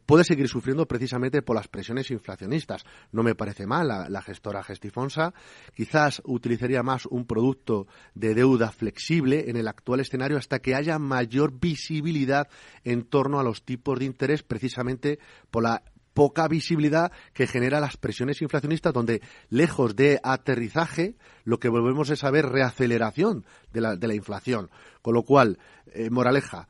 puede 0.06 0.24
seguir 0.24 0.48
sufriendo 0.48 0.88
precisamente 0.88 1.42
por 1.42 1.56
las 1.56 1.68
presiones 1.68 2.12
inflacionistas. 2.12 2.86
No 3.12 3.24
me 3.24 3.36
parece 3.36 3.68
mal 3.68 3.88
la, 3.88 4.22
gestora 4.22 4.64
Gestifonsa. 4.64 5.34
Quizás 5.76 6.22
utilizaría 6.26 6.84
más 6.84 7.06
un 7.06 7.26
producto 7.26 7.88
de 8.14 8.34
deuda 8.34 8.72
flexible 8.72 9.50
en 9.50 9.58
el 9.58 9.68
actual 9.68 10.00
escenario 10.00 10.38
hasta 10.38 10.60
que 10.60 10.76
haya 10.76 10.98
mayor 11.00 11.60
visibilidad 11.60 12.48
en 12.84 13.04
torno 13.04 13.40
a 13.40 13.44
los 13.44 13.64
tipos 13.64 14.00
de 14.00 14.06
interés 14.06 14.44
precisamente 14.44 15.20
por 15.52 15.64
la 15.64 15.84
poca 16.14 16.48
visibilidad 16.48 17.12
que 17.34 17.46
genera 17.46 17.82
las 17.82 17.98
presiones 17.98 18.42
inflacionistas, 18.42 18.94
donde 18.94 19.22
lejos 19.50 19.98
de 19.98 20.22
aterrizaje, 20.24 21.18
lo 21.44 21.60
que 21.60 21.68
volvemos 21.68 22.10
es 22.10 22.24
a 22.24 22.32
ver 22.32 22.46
reaceleración 22.48 23.46
de 23.74 23.82
la, 23.82 23.96
de 23.98 24.08
la 24.08 24.16
inflación. 24.16 24.70
Con 25.02 25.14
lo 25.14 25.24
cual, 25.24 25.60
eh, 25.88 26.10
moraleja, 26.10 26.70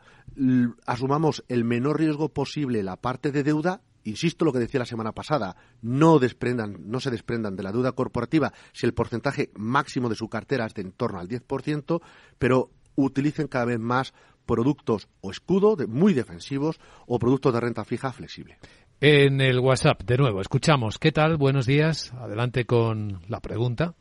asumamos 0.86 1.44
el 1.48 1.64
menor 1.64 2.00
riesgo 2.00 2.30
posible 2.30 2.84
la 2.84 2.98
parte 2.98 3.32
de 3.32 3.44
deuda 3.44 3.82
insisto 4.06 4.46
lo 4.46 4.54
que 4.54 4.60
decía 4.60 4.80
la 4.80 4.86
semana 4.86 5.12
pasada, 5.12 5.56
no 5.82 6.20
desprendan, 6.20 6.78
no 6.86 7.00
se 7.00 7.12
desprendan 7.12 7.56
de 7.56 7.64
la 7.64 7.72
deuda 7.72 7.92
corporativa 7.92 8.54
si 8.72 8.86
el 8.86 8.94
porcentaje 8.94 9.50
máximo 9.56 10.10
de 10.10 10.16
su 10.16 10.30
cartera 10.30 10.66
es 10.66 10.74
de 10.74 10.84
en 10.84 10.92
torno 10.92 11.20
al 11.20 11.28
10%, 11.28 12.02
pero 12.38 12.70
utilicen 12.96 13.48
cada 13.48 13.66
vez 13.66 13.80
más 13.80 14.14
productos 14.46 15.10
o 15.22 15.32
escudo 15.32 15.76
muy 15.88 16.14
defensivos 16.14 16.80
o 17.08 17.20
productos 17.20 17.54
de 17.54 17.60
renta 17.60 17.84
fija 17.84 18.14
flexible. 18.14 18.58
En 19.02 19.42
el 19.42 19.60
WhatsApp, 19.60 20.04
de 20.04 20.18
nuevo, 20.18 20.40
escuchamos. 20.40 21.00
¿Qué 21.00 21.12
tal? 21.12 21.36
Buenos 21.38 21.66
días. 21.66 22.14
Adelante 22.14 22.66
con 22.66 23.22
la 23.28 23.42
pregunta. 23.42 23.96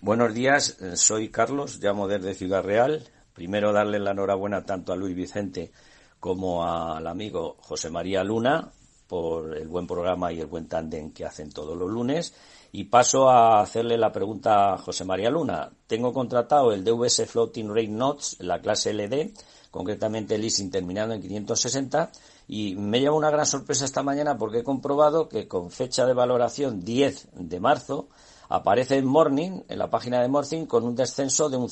Buenos 0.00 0.34
días, 0.34 0.80
eh, 0.80 0.96
soy 0.96 1.30
Carlos, 1.30 1.78
llamo 1.82 2.06
desde 2.06 2.34
Ciudad 2.34 2.62
Real. 2.62 3.02
Primero 3.36 3.70
darle 3.70 3.98
la 3.98 4.12
enhorabuena 4.12 4.64
tanto 4.64 4.94
a 4.94 4.96
Luis 4.96 5.14
Vicente 5.14 5.70
como 6.18 6.64
al 6.64 7.06
amigo 7.06 7.58
José 7.60 7.90
María 7.90 8.24
Luna 8.24 8.72
por 9.06 9.54
el 9.54 9.68
buen 9.68 9.86
programa 9.86 10.32
y 10.32 10.40
el 10.40 10.46
buen 10.46 10.66
tándem 10.66 11.12
que 11.12 11.26
hacen 11.26 11.52
todos 11.52 11.76
los 11.76 11.90
lunes. 11.90 12.32
Y 12.72 12.84
paso 12.84 13.28
a 13.28 13.60
hacerle 13.60 13.98
la 13.98 14.10
pregunta 14.10 14.72
a 14.72 14.78
José 14.78 15.04
María 15.04 15.28
Luna. 15.28 15.70
Tengo 15.86 16.14
contratado 16.14 16.72
el 16.72 16.82
DVS 16.82 17.26
Floating 17.26 17.68
Rate 17.68 17.88
Notes, 17.88 18.36
la 18.40 18.62
clase 18.62 18.94
LD, 18.94 19.34
concretamente 19.70 20.36
el 20.36 20.40
leasing 20.40 20.70
terminado 20.70 21.12
en 21.12 21.20
560, 21.20 22.10
y 22.48 22.74
me 22.74 23.00
lleva 23.00 23.16
una 23.16 23.30
gran 23.30 23.44
sorpresa 23.44 23.84
esta 23.84 24.02
mañana 24.02 24.38
porque 24.38 24.60
he 24.60 24.64
comprobado 24.64 25.28
que 25.28 25.46
con 25.46 25.70
fecha 25.70 26.06
de 26.06 26.14
valoración 26.14 26.82
10 26.82 27.28
de 27.34 27.60
marzo 27.60 28.08
aparece 28.48 28.96
en 28.96 29.04
Morning, 29.06 29.60
en 29.68 29.78
la 29.78 29.90
página 29.90 30.22
de 30.22 30.28
Morning, 30.28 30.64
con 30.64 30.84
un 30.84 30.96
descenso 30.96 31.50
de 31.50 31.58
un 31.58 31.68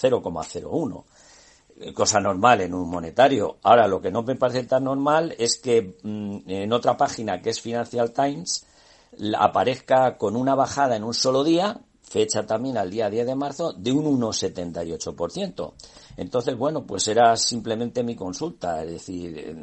0,01 0.00 1.04
eh, 1.80 1.92
cosa 1.92 2.20
normal 2.20 2.60
en 2.60 2.74
un 2.74 2.88
monetario. 2.88 3.58
Ahora, 3.62 3.86
lo 3.86 4.00
que 4.00 4.10
no 4.10 4.22
me 4.22 4.36
parece 4.36 4.64
tan 4.64 4.84
normal 4.84 5.34
es 5.38 5.58
que 5.58 5.96
mm, 6.02 6.38
en 6.46 6.72
otra 6.72 6.96
página 6.96 7.40
que 7.40 7.50
es 7.50 7.60
Financial 7.60 8.12
Times 8.12 8.66
aparezca 9.38 10.16
con 10.16 10.36
una 10.36 10.54
bajada 10.54 10.96
en 10.96 11.04
un 11.04 11.14
solo 11.14 11.42
día 11.42 11.80
fecha 12.08 12.46
también 12.46 12.78
al 12.78 12.90
día 12.90 13.10
10 13.10 13.26
de 13.26 13.34
marzo, 13.34 13.72
de 13.72 13.92
un 13.92 14.20
1,78%. 14.20 15.72
Entonces, 16.16 16.56
bueno, 16.56 16.84
pues 16.84 17.06
era 17.08 17.36
simplemente 17.36 18.02
mi 18.02 18.16
consulta, 18.16 18.82
es 18.82 18.92
decir, 18.92 19.56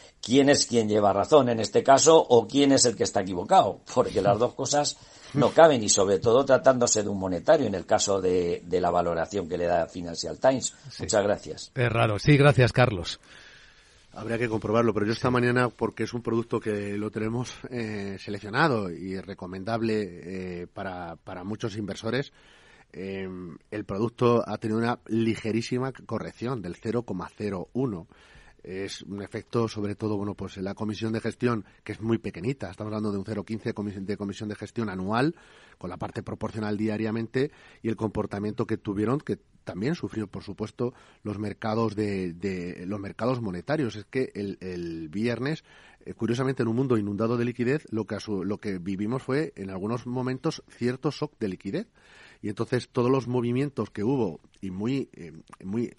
quién 0.20 0.50
es 0.50 0.66
quien 0.66 0.88
lleva 0.88 1.12
razón 1.12 1.48
en 1.48 1.60
este 1.60 1.82
caso 1.82 2.18
o 2.18 2.46
quién 2.46 2.72
es 2.72 2.84
el 2.84 2.96
que 2.96 3.04
está 3.04 3.20
equivocado, 3.20 3.80
porque 3.94 4.20
las 4.20 4.38
dos 4.38 4.54
cosas 4.54 4.96
no 5.34 5.50
caben 5.50 5.82
y 5.82 5.88
sobre 5.88 6.18
todo 6.18 6.44
tratándose 6.44 7.02
de 7.02 7.08
un 7.08 7.18
monetario 7.18 7.66
en 7.66 7.74
el 7.74 7.86
caso 7.86 8.20
de, 8.20 8.62
la 8.70 8.90
valoración 8.90 9.48
que 9.48 9.58
le 9.58 9.66
da 9.66 9.86
Financial 9.86 10.38
Times. 10.38 10.74
Muchas 10.98 11.22
gracias. 11.22 11.72
Es 11.74 11.92
raro. 11.92 12.18
Sí, 12.18 12.36
gracias, 12.36 12.72
Carlos. 12.72 13.20
Habría 14.12 14.38
que 14.38 14.48
comprobarlo, 14.48 14.92
pero 14.94 15.06
yo 15.06 15.12
esta 15.12 15.30
mañana, 15.30 15.68
porque 15.68 16.04
es 16.04 16.12
un 16.12 16.22
producto 16.22 16.58
que 16.58 16.96
lo 16.96 17.10
tenemos 17.10 17.54
eh, 17.70 18.16
seleccionado 18.18 18.90
y 18.90 19.20
recomendable 19.20 20.62
eh, 20.62 20.66
para, 20.66 21.16
para 21.16 21.44
muchos 21.44 21.76
inversores, 21.76 22.32
Em, 22.92 23.58
el 23.70 23.84
producto 23.84 24.42
ha 24.46 24.56
tenido 24.56 24.78
una 24.78 24.98
ligerísima 25.06 25.92
corrección 25.92 26.62
del 26.62 26.74
0,01 26.76 28.06
es 28.68 29.02
un 29.02 29.22
efecto 29.22 29.66
sobre 29.66 29.94
todo 29.94 30.16
bueno 30.16 30.34
pues 30.34 30.58
en 30.58 30.64
la 30.64 30.74
comisión 30.74 31.12
de 31.12 31.20
gestión 31.20 31.64
que 31.84 31.92
es 31.92 32.00
muy 32.00 32.18
pequeñita 32.18 32.70
estamos 32.70 32.92
hablando 32.92 33.10
de 33.10 33.18
un 33.18 33.24
0,15 33.24 34.04
de 34.04 34.16
comisión 34.16 34.48
de 34.48 34.54
gestión 34.54 34.90
anual 34.90 35.34
con 35.78 35.88
la 35.88 35.96
parte 35.96 36.22
proporcional 36.22 36.76
diariamente 36.76 37.50
y 37.82 37.88
el 37.88 37.96
comportamiento 37.96 38.66
que 38.66 38.76
tuvieron 38.76 39.20
que 39.20 39.38
también 39.68 39.94
sufrió 39.94 40.26
por 40.26 40.42
supuesto 40.42 40.94
los 41.22 41.38
mercados 41.38 41.94
de, 41.94 42.84
los 42.86 42.98
mercados 42.98 43.42
monetarios. 43.42 43.96
Es 43.96 44.06
que 44.06 44.32
el, 44.34 45.10
viernes 45.10 45.62
eh, 46.06 46.14
curiosamente 46.14 46.62
en 46.62 46.68
un 46.68 46.76
mundo 46.76 46.96
inundado 46.96 47.36
de 47.36 47.44
liquidez 47.44 47.86
lo 47.90 48.06
que 48.06 48.16
lo 48.44 48.58
que 48.60 48.78
vivimos 48.78 49.22
fue 49.22 49.52
en 49.56 49.68
algunos 49.68 50.06
momentos 50.06 50.62
cierto 50.70 51.10
shock 51.10 51.34
de 51.38 51.48
liquidez. 51.48 51.86
Y 52.40 52.48
entonces 52.48 52.88
todos 52.88 53.10
los 53.10 53.28
movimientos 53.28 53.90
que 53.90 54.04
hubo 54.04 54.40
y 54.62 54.70
muy, 54.70 55.10
eh, 55.12 55.32
muy 55.62 55.94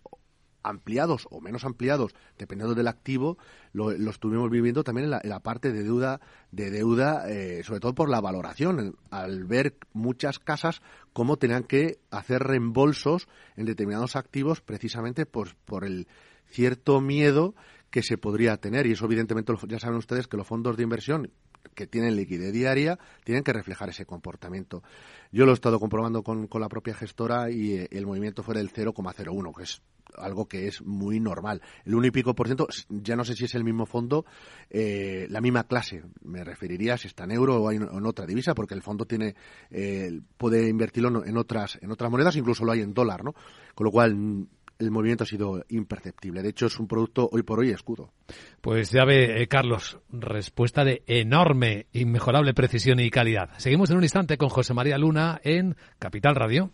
ampliados 0.69 1.27
o 1.29 1.41
menos 1.41 1.65
ampliados, 1.65 2.13
dependiendo 2.37 2.75
del 2.75 2.87
activo, 2.87 3.37
lo, 3.73 3.91
estuvimos 3.91 4.49
viviendo 4.49 4.83
también 4.83 5.11
en 5.11 5.29
la, 5.29 5.39
parte 5.39 5.71
de 5.71 5.83
deuda, 5.83 6.21
de 6.51 6.71
deuda 6.71 7.29
eh, 7.29 7.63
sobre 7.63 7.79
todo 7.79 7.95
por 7.95 8.09
la 8.09 8.21
valoración, 8.21 8.95
al 9.11 9.45
ver 9.45 9.77
muchas 9.93 10.39
casas 10.39 10.81
cómo 11.13 11.37
tenían 11.37 11.63
que 11.63 11.99
hacer 12.11 12.43
reembolsos 12.43 13.27
en 13.55 13.65
determinados 13.65 14.15
activos 14.15 14.61
precisamente 14.61 15.25
por, 15.25 15.55
por 15.65 15.85
el 15.85 16.07
cierto 16.49 17.01
miedo 17.01 17.55
que 17.89 18.03
se 18.03 18.17
podría 18.17 18.57
tener. 18.57 18.85
Y 18.87 18.93
eso, 18.93 19.05
evidentemente, 19.05 19.53
ya 19.67 19.79
saben 19.79 19.97
ustedes 19.97 20.27
que 20.27 20.37
los 20.37 20.47
fondos 20.47 20.77
de 20.77 20.83
inversión 20.83 21.31
que 21.75 21.87
tienen 21.87 22.15
liquidez 22.15 22.51
diaria 22.51 22.99
tienen 23.23 23.43
que 23.43 23.53
reflejar 23.53 23.89
ese 23.89 24.05
comportamiento. 24.05 24.83
Yo 25.31 25.45
lo 25.45 25.51
he 25.51 25.53
estado 25.53 25.79
comprobando 25.79 26.23
con, 26.23 26.47
con 26.47 26.61
la 26.61 26.69
propia 26.69 26.93
gestora 26.93 27.51
y 27.51 27.73
eh, 27.73 27.87
el 27.91 28.05
movimiento 28.05 28.43
fue 28.43 28.55
del 28.55 28.71
0,01, 28.71 29.55
que 29.55 29.63
es 29.63 29.81
algo 30.17 30.47
que 30.47 30.67
es 30.67 30.81
muy 30.81 31.19
normal. 31.19 31.61
El 31.85 31.95
1 31.95 32.07
y 32.07 32.11
pico 32.11 32.33
por 32.35 32.47
ciento, 32.47 32.67
ya 32.89 33.15
no 33.15 33.23
sé 33.23 33.35
si 33.35 33.45
es 33.45 33.55
el 33.55 33.63
mismo 33.63 33.85
fondo, 33.85 34.25
eh, 34.69 35.27
la 35.29 35.41
misma 35.41 35.65
clase. 35.65 36.03
Me 36.21 36.43
referiría 36.43 36.97
si 36.97 37.07
está 37.07 37.23
en 37.23 37.31
euro 37.31 37.61
o 37.61 37.71
en, 37.71 38.05
otra 38.05 38.25
divisa, 38.25 38.53
porque 38.53 38.73
el 38.73 38.81
fondo 38.81 39.05
tiene 39.05 39.35
eh, 39.69 40.19
puede 40.37 40.67
invertirlo 40.67 41.23
en 41.25 41.37
otras 41.37 41.77
en 41.81 41.91
otras 41.91 42.09
monedas, 42.09 42.35
incluso 42.35 42.65
lo 42.65 42.71
hay 42.71 42.81
en 42.81 42.93
dólar, 42.93 43.23
¿no? 43.23 43.33
Con 43.75 43.85
lo 43.85 43.91
cual 43.91 44.47
el 44.79 44.91
movimiento 44.91 45.25
ha 45.25 45.27
sido 45.27 45.63
imperceptible. 45.69 46.41
De 46.41 46.49
hecho, 46.49 46.67
es 46.67 46.79
un 46.79 46.87
producto 46.87 47.29
hoy 47.31 47.43
por 47.43 47.59
hoy 47.59 47.69
escudo. 47.69 48.13
Pues 48.61 48.91
ya 48.91 49.03
ve, 49.03 49.41
eh, 49.41 49.47
Carlos, 49.47 49.99
respuesta 50.09 50.85
de 50.85 51.03
enorme, 51.05 51.87
inmejorable 51.91 52.53
precisión 52.53 52.99
y 52.99 53.09
calidad. 53.09 53.49
Seguimos 53.57 53.89
en 53.91 53.97
un 53.97 54.03
instante 54.03 54.37
con 54.37 54.49
José 54.49 54.73
María 54.73 54.97
Luna 54.97 55.41
en 55.43 55.75
Capital 55.99 56.35
Radio. 56.35 56.71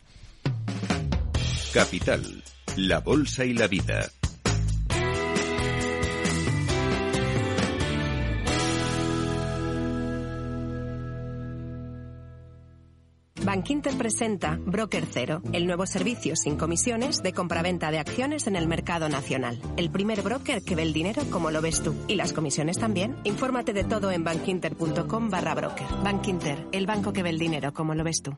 Capital, 1.73 2.43
la 2.77 2.99
bolsa 2.99 3.43
y 3.43 3.53
la 3.53 3.67
vida. 3.67 4.07
Bankinter 13.55 13.97
presenta 13.97 14.59
Broker 14.65 15.05
Cero, 15.09 15.41
el 15.53 15.65
nuevo 15.65 15.85
servicio 15.85 16.35
sin 16.35 16.57
comisiones 16.57 17.23
de 17.23 17.31
compraventa 17.31 17.89
de 17.89 17.99
acciones 17.99 18.47
en 18.47 18.57
el 18.57 18.67
mercado 18.67 19.07
nacional. 19.07 19.61
El 19.77 19.89
primer 19.91 20.23
broker 20.23 20.61
que 20.61 20.75
ve 20.75 20.83
el 20.83 20.91
dinero 20.91 21.23
como 21.31 21.51
lo 21.51 21.61
ves 21.61 21.81
tú. 21.81 21.95
Y 22.09 22.15
las 22.15 22.33
comisiones 22.33 22.77
también. 22.77 23.15
Infórmate 23.23 23.71
de 23.71 23.85
todo 23.85 24.11
en 24.11 24.25
bankinter.com 24.25 25.29
barra 25.29 25.55
broker. 25.55 25.87
Bankinter, 26.03 26.67
el 26.73 26.85
banco 26.85 27.13
que 27.13 27.23
ve 27.23 27.29
el 27.29 27.39
dinero 27.39 27.73
como 27.73 27.95
lo 27.95 28.03
ves 28.03 28.21
tú. 28.21 28.37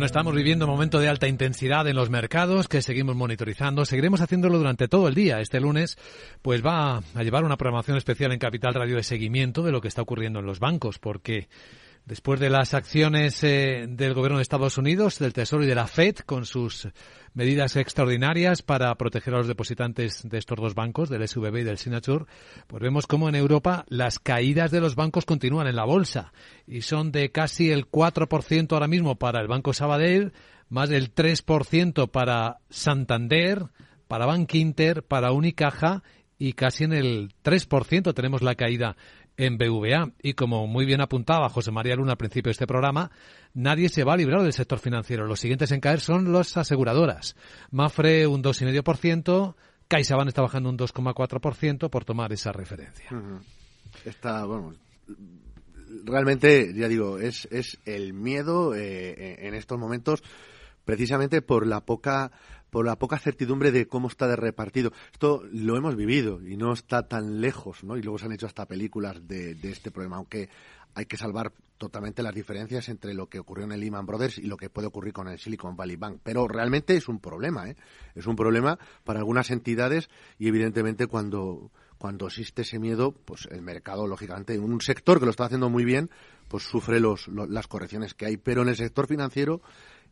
Bueno, 0.00 0.06
estamos 0.06 0.34
viviendo 0.34 0.64
un 0.64 0.70
momento 0.70 0.98
de 0.98 1.10
alta 1.10 1.28
intensidad 1.28 1.86
en 1.86 1.94
los 1.94 2.08
mercados 2.08 2.68
que 2.68 2.80
seguimos 2.80 3.16
monitorizando. 3.16 3.84
Seguiremos 3.84 4.22
haciéndolo 4.22 4.56
durante 4.56 4.88
todo 4.88 5.08
el 5.08 5.14
día. 5.14 5.40
Este 5.40 5.60
lunes, 5.60 5.98
pues 6.40 6.64
va 6.64 7.02
a 7.14 7.22
llevar 7.22 7.44
una 7.44 7.58
programación 7.58 7.98
especial 7.98 8.32
en 8.32 8.38
Capital 8.38 8.72
Radio 8.72 8.96
de 8.96 9.02
seguimiento 9.02 9.62
de 9.62 9.72
lo 9.72 9.82
que 9.82 9.88
está 9.88 10.00
ocurriendo 10.00 10.38
en 10.38 10.46
los 10.46 10.58
bancos, 10.58 10.98
porque 10.98 11.48
Después 12.10 12.40
de 12.40 12.50
las 12.50 12.74
acciones 12.74 13.44
eh, 13.44 13.86
del 13.88 14.14
gobierno 14.14 14.38
de 14.38 14.42
Estados 14.42 14.78
Unidos, 14.78 15.20
del 15.20 15.32
Tesoro 15.32 15.62
y 15.62 15.68
de 15.68 15.76
la 15.76 15.86
Fed, 15.86 16.16
con 16.26 16.44
sus 16.44 16.88
medidas 17.34 17.76
extraordinarias 17.76 18.62
para 18.62 18.92
proteger 18.96 19.32
a 19.32 19.36
los 19.36 19.46
depositantes 19.46 20.28
de 20.28 20.38
estos 20.38 20.58
dos 20.58 20.74
bancos, 20.74 21.08
del 21.08 21.28
SVB 21.28 21.58
y 21.58 21.62
del 21.62 21.78
Signature, 21.78 22.24
pues 22.66 22.82
vemos 22.82 23.06
cómo 23.06 23.28
en 23.28 23.36
Europa 23.36 23.84
las 23.86 24.18
caídas 24.18 24.72
de 24.72 24.80
los 24.80 24.96
bancos 24.96 25.24
continúan 25.24 25.68
en 25.68 25.76
la 25.76 25.84
bolsa. 25.84 26.32
Y 26.66 26.82
son 26.82 27.12
de 27.12 27.30
casi 27.30 27.70
el 27.70 27.88
4% 27.88 28.72
ahora 28.72 28.88
mismo 28.88 29.14
para 29.14 29.40
el 29.40 29.46
Banco 29.46 29.72
Sabadell, 29.72 30.32
más 30.68 30.88
del 30.88 31.14
3% 31.14 32.10
para 32.10 32.58
Santander, 32.70 33.66
para 34.08 34.26
Bank 34.26 34.52
Inter, 34.54 35.04
para 35.04 35.30
Unicaja 35.30 36.02
y 36.40 36.54
casi 36.54 36.84
en 36.84 36.94
el 36.94 37.34
3% 37.44 38.14
tenemos 38.14 38.40
la 38.40 38.54
caída 38.54 38.96
en 39.40 39.56
BVA. 39.56 40.12
Y 40.22 40.34
como 40.34 40.66
muy 40.66 40.84
bien 40.84 41.00
apuntaba 41.00 41.48
José 41.48 41.70
María 41.70 41.96
Luna 41.96 42.12
al 42.12 42.18
principio 42.18 42.50
de 42.50 42.52
este 42.52 42.66
programa, 42.66 43.10
nadie 43.54 43.88
se 43.88 44.04
va 44.04 44.12
a 44.12 44.16
librar 44.16 44.42
del 44.42 44.52
sector 44.52 44.78
financiero. 44.78 45.26
Los 45.26 45.40
siguientes 45.40 45.72
en 45.72 45.80
caer 45.80 46.00
son 46.00 46.32
las 46.32 46.56
aseguradoras. 46.56 47.36
Mafre 47.70 48.26
un 48.26 48.42
2,5%, 48.42 49.54
CaixaBank 49.88 50.28
está 50.28 50.42
bajando 50.42 50.68
un 50.68 50.78
2,4% 50.78 51.88
por 51.88 52.04
tomar 52.04 52.32
esa 52.32 52.52
referencia. 52.52 53.08
Está, 54.04 54.44
bueno, 54.44 54.74
realmente, 56.04 56.74
ya 56.74 56.88
digo, 56.88 57.18
es, 57.18 57.48
es 57.50 57.78
el 57.86 58.12
miedo 58.12 58.74
eh, 58.74 59.46
en 59.46 59.54
estos 59.54 59.78
momentos 59.78 60.22
precisamente 60.84 61.40
por 61.40 61.66
la 61.66 61.80
poca 61.80 62.32
por 62.70 62.86
la 62.86 62.96
poca 62.96 63.18
certidumbre 63.18 63.72
de 63.72 63.86
cómo 63.86 64.08
está 64.08 64.26
de 64.28 64.36
repartido. 64.36 64.92
Esto 65.12 65.42
lo 65.52 65.76
hemos 65.76 65.96
vivido 65.96 66.40
y 66.46 66.56
no 66.56 66.72
está 66.72 67.06
tan 67.06 67.40
lejos, 67.40 67.84
¿no? 67.84 67.96
Y 67.96 68.02
luego 68.02 68.18
se 68.18 68.26
han 68.26 68.32
hecho 68.32 68.46
hasta 68.46 68.66
películas 68.66 69.26
de, 69.26 69.56
este 69.62 69.90
problema, 69.90 70.16
aunque 70.16 70.48
hay 70.94 71.06
que 71.06 71.16
salvar 71.16 71.52
totalmente 71.78 72.22
las 72.22 72.34
diferencias 72.34 72.88
entre 72.88 73.14
lo 73.14 73.28
que 73.28 73.38
ocurrió 73.38 73.64
en 73.64 73.72
el 73.72 73.80
Lehman 73.80 74.06
Brothers 74.06 74.38
y 74.38 74.42
lo 74.42 74.56
que 74.56 74.68
puede 74.68 74.88
ocurrir 74.88 75.12
con 75.12 75.28
el 75.28 75.38
Silicon 75.38 75.76
Valley 75.76 75.96
Bank. 75.96 76.20
Pero 76.22 76.46
realmente 76.46 76.96
es 76.96 77.08
un 77.08 77.20
problema, 77.20 77.68
¿eh? 77.68 77.76
Es 78.14 78.26
un 78.26 78.36
problema 78.36 78.78
para 79.04 79.20
algunas 79.20 79.50
entidades 79.50 80.10
y 80.38 80.48
evidentemente 80.48 81.06
cuando 81.06 81.70
cuando 82.00 82.28
existe 82.28 82.62
ese 82.62 82.78
miedo, 82.78 83.12
pues 83.12 83.46
el 83.50 83.60
mercado, 83.60 84.06
lógicamente, 84.06 84.54
en 84.54 84.62
un 84.62 84.80
sector 84.80 85.18
que 85.18 85.26
lo 85.26 85.32
está 85.32 85.44
haciendo 85.44 85.68
muy 85.68 85.84
bien, 85.84 86.08
pues 86.48 86.62
sufre 86.62 86.98
los, 86.98 87.28
las 87.28 87.66
correcciones 87.66 88.14
que 88.14 88.24
hay. 88.24 88.38
Pero 88.38 88.62
en 88.62 88.68
el 88.68 88.76
sector 88.76 89.06
financiero, 89.06 89.60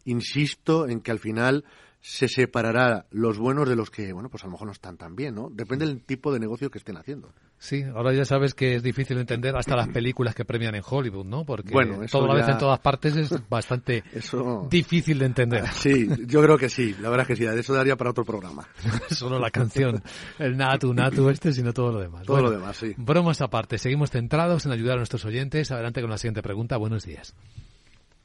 insisto 0.08 0.88
en 0.88 1.00
que 1.00 1.10
al 1.10 1.18
final 1.18 1.64
se 2.00 2.28
separará 2.28 3.06
los 3.10 3.38
buenos 3.38 3.68
de 3.68 3.74
los 3.74 3.90
que, 3.90 4.12
bueno, 4.12 4.28
pues 4.28 4.44
a 4.44 4.46
lo 4.46 4.52
mejor 4.52 4.66
no 4.66 4.72
están 4.72 4.96
tan 4.96 5.16
bien, 5.16 5.34
¿no? 5.34 5.50
Depende 5.50 5.86
del 5.86 6.00
tipo 6.00 6.32
de 6.32 6.38
negocio 6.38 6.70
que 6.70 6.78
estén 6.78 6.96
haciendo. 6.96 7.32
Sí, 7.58 7.82
ahora 7.82 8.12
ya 8.12 8.24
sabes 8.24 8.54
que 8.54 8.76
es 8.76 8.84
difícil 8.84 9.18
entender 9.18 9.56
hasta 9.56 9.74
las 9.74 9.88
películas 9.92 10.34
que 10.34 10.44
premian 10.44 10.74
en 10.76 10.82
Hollywood, 10.88 11.26
¿no? 11.26 11.44
Porque 11.44 11.72
bueno, 11.72 11.98
todo 12.10 12.26
la 12.28 12.34
vez 12.34 12.48
en 12.48 12.58
todas 12.58 12.78
partes 12.78 13.16
es 13.16 13.34
bastante 13.48 14.04
difícil 14.70 15.18
de 15.18 15.26
entender. 15.26 15.64
Sí, 15.78 16.08
yo 16.26 16.42
creo 16.42 16.58
que 16.58 16.68
sí, 16.68 16.94
la 17.00 17.08
verdad 17.08 17.22
es 17.22 17.28
que 17.28 17.36
sí, 17.36 17.44
de 17.44 17.60
eso 17.60 17.72
daría 17.72 17.96
para 17.96 18.10
otro 18.10 18.24
programa. 18.24 18.66
Solo 19.10 19.38
la 19.38 19.50
canción, 19.50 20.02
el 20.38 20.56
natu, 20.56 20.92
natu 20.92 21.28
este, 21.30 21.52
sino 21.52 21.72
todo 21.72 21.92
lo 21.92 22.00
demás. 22.00 22.26
Todo 22.26 22.42
lo 22.42 22.50
demás, 22.50 22.76
sí. 22.76 22.94
Bromas 22.96 23.40
aparte, 23.40 23.78
seguimos 23.78 24.10
centrados 24.10 24.66
en 24.66 24.72
ayudar 24.72 24.94
a 24.94 24.96
nuestros 24.98 25.24
oyentes. 25.24 25.70
Adelante 25.70 26.00
con 26.00 26.10
la 26.10 26.18
siguiente 26.18 26.42
pregunta. 26.42 26.76
Buenos 26.76 27.04
días. 27.04 27.34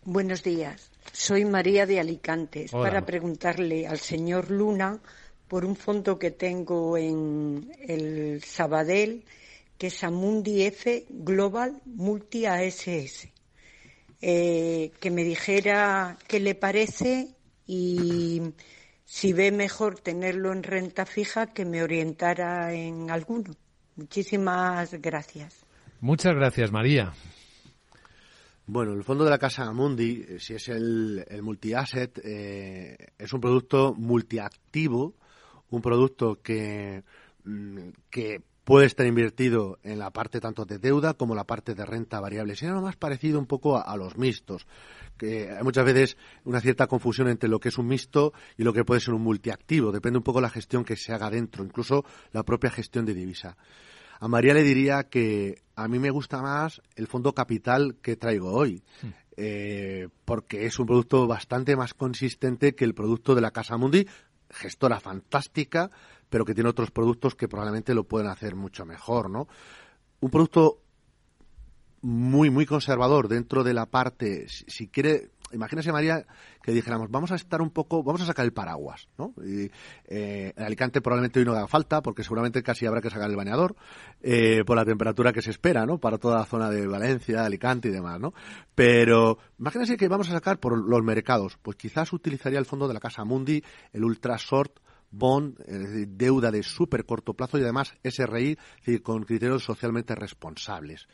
Buenos 0.06 0.44
días. 0.44 0.92
Soy 1.13 1.46
María 1.46 1.86
de 1.86 2.00
Alicante. 2.00 2.68
para 2.72 3.06
preguntarle 3.06 3.88
al 3.88 4.00
señor 4.00 4.52
Luna 4.52 5.00
por 5.48 5.63
un 5.63 5.76
fondo 5.76 6.20
que 6.20 6.32
tengo 6.32 6.98
en 6.98 7.72
el 7.80 8.44
Sabadell, 8.44 9.24
que 9.78 9.88
es 9.88 10.04
Amundi 10.04 10.63
F 10.63 11.06
Global 11.10 11.82
Multi 11.86 12.46
ASS. 12.46 13.30
Eh, 14.22 14.92
que 15.00 15.12
me 15.12 15.24
dijera 15.24 16.18
qué 16.28 16.39
le 16.39 16.56
parece 16.56 17.36
y 17.66 18.42
si 19.06 19.32
ve 19.32 19.52
mejor 19.52 20.00
tenerlo 20.00 20.52
en 20.52 20.63
renta 20.63 21.06
fija, 21.06 21.48
que 21.48 21.66
me 21.66 21.84
orientara 21.84 22.74
en 22.74 23.10
alguno. 23.12 23.56
Muchísimas 23.96 24.94
gracias. 24.96 25.66
Muchas 26.02 26.36
gracias, 26.36 26.72
María. 26.72 27.13
Bueno, 28.65 28.93
el 28.93 29.04
fondo 29.04 29.26
de 29.26 29.30
la 29.30 29.38
casa 29.38 29.71
Mundi, 29.73 30.26
eh, 30.28 30.39
si 30.39 30.54
es 30.54 30.69
el, 30.69 31.26
multi-asset, 31.41 32.19
eh, 32.23 32.95
es 33.17 33.34
un 33.34 33.41
producto 33.41 33.93
multiactivo, 33.93 35.15
un 35.69 35.82
producto 35.82 36.41
que, 36.41 37.04
mm, 37.43 37.89
que 38.10 38.41
puede 38.63 38.86
estar 38.86 39.06
invertido 39.06 39.80
en 39.84 39.99
la 39.99 40.12
parte 40.12 40.39
tanto 40.39 40.65
de 40.65 40.78
deuda 40.78 41.13
como 41.13 41.36
la 41.36 41.43
parte 41.43 41.76
de 41.76 41.86
renta 41.86 42.21
variable. 42.21 42.56
Sería 42.56 42.73
lo 42.73 42.82
más 42.82 42.95
parecido 42.95 43.38
un 43.38 43.47
poco 43.47 43.78
a, 43.78 43.97
los 43.97 44.17
mixtos, 44.17 44.65
que 45.17 45.52
hay 45.52 45.63
muchas 45.63 45.86
veces 45.86 46.17
una 46.45 46.62
cierta 46.62 46.88
confusión 46.88 47.28
entre 47.28 47.49
lo 47.49 47.60
que 47.60 47.69
es 47.69 47.78
un 47.78 47.88
mixto 47.88 48.34
y 48.58 48.63
lo 48.63 48.71
que 48.71 48.86
puede 48.86 49.02
ser 49.02 49.13
un 49.13 49.23
multiactivo. 49.23 49.91
Depende 49.91 50.19
un 50.19 50.23
poco 50.23 50.39
de 50.39 50.43
la 50.43 50.49
gestión 50.49 50.86
que 50.86 50.95
se 50.95 51.12
haga 51.12 51.30
dentro, 51.30 51.63
incluso 51.65 52.06
la 52.32 52.43
propia 52.43 52.71
gestión 52.71 53.06
de 53.06 53.13
divisa. 53.13 53.58
A 54.24 54.30
María 54.30 54.54
le 54.54 54.64
diría 54.64 55.10
que 55.10 55.62
a 55.76 55.90
mí 55.90 56.00
me 56.00 56.10
gusta 56.10 56.42
más 56.42 56.82
el 56.96 57.08
fondo 57.08 57.34
capital 57.34 57.98
que 58.02 58.16
traigo 58.16 58.54
hoy. 58.54 58.82
Hmm. 59.02 59.10
Eh, 59.36 60.08
porque 60.24 60.66
es 60.66 60.80
un 60.80 60.86
producto 60.86 61.28
bastante 61.28 61.76
más 61.76 61.94
consistente 61.94 62.74
que 62.74 62.86
el 62.86 62.94
producto 62.94 63.36
de 63.36 63.42
la 63.42 63.52
Casa 63.52 63.76
Mundi, 63.76 64.08
gestora 64.50 65.02
fantástica, 65.02 65.92
pero 66.30 66.46
que 66.46 66.54
tiene 66.54 66.70
otros 66.70 66.90
productos 66.90 67.36
que 67.36 67.50
probablemente 67.50 67.94
lo 67.94 68.06
pueden 68.06 68.30
hacer 68.30 68.56
mucho 68.56 68.86
mejor, 68.86 69.30
¿no? 69.30 69.50
Un 70.22 70.30
producto 70.30 70.80
muy, 72.02 72.50
muy 72.50 72.66
conservador 72.66 73.28
dentro 73.28 73.66
de 73.66 73.74
la 73.74 73.88
parte, 73.88 74.48
si 74.48 74.88
quiere, 74.88 75.32
imagínese 75.54 75.92
María 75.92 76.26
que 76.62 76.72
dijéramos, 76.72 77.10
vamos 77.10 77.32
a 77.32 77.36
estar 77.36 77.62
un 77.62 77.70
poco, 77.70 78.04
vamos 78.04 78.22
a 78.22 78.26
sacar 78.26 78.46
el 78.46 78.54
paraguas, 78.54 79.08
¿no? 79.18 79.34
Y, 79.46 79.72
eh, 80.06 80.54
en 80.56 80.63
Alicante 80.63 81.02
probablemente 81.02 81.39
hoy 81.39 81.46
no 81.46 81.54
haga 81.54 81.68
falta, 81.68 82.02
porque 82.02 82.24
seguramente 82.24 82.63
casi 82.63 82.86
habrá 82.86 83.02
que 83.02 83.10
sacar 83.10 83.30
el 83.30 83.36
bañador, 83.36 83.76
eh, 84.22 84.63
por 84.66 84.76
la 84.76 84.86
temperatura 84.86 85.34
que 85.34 85.42
se 85.42 85.52
espera, 85.52 85.86
¿no? 85.86 85.98
Para 86.00 86.18
toda 86.18 86.38
la 86.38 86.46
zona 86.46 86.70
de 86.70 86.88
Valencia, 86.88 87.46
Alicante 87.46 87.89
y 87.89 87.92
demás, 87.92 88.20
¿no? 88.20 88.34
Pero 88.76 89.38
imagínense 89.60 89.98
que 89.98 90.08
vamos 90.08 90.30
a 90.30 90.34
sacar 90.34 90.60
por 90.60 90.78
los 90.78 91.04
mercados, 91.04 91.58
pues 91.62 91.78
quizás 91.78 92.12
utilizaría 92.13 92.60
el 92.60 92.66
fondo 92.66 92.88
de 92.88 92.94
la 92.94 93.00
Casa 93.00 93.24
Mundi, 93.24 93.63
el 93.92 94.04
Ultra 94.04 94.38
Short, 94.38 94.80
bond, 95.13 95.60
es 95.68 95.80
decir, 95.80 96.08
deuda 96.10 96.52
de 96.52 96.63
súper 96.63 97.06
corto 97.06 97.34
plazo 97.36 97.58
y 97.58 97.62
además 97.62 97.94
SRI, 98.04 98.52
es 98.52 98.86
decir, 98.86 99.04
con 99.04 99.24
criterios 99.24 99.63
socialmente 99.63 100.16
responsables. 100.16 101.08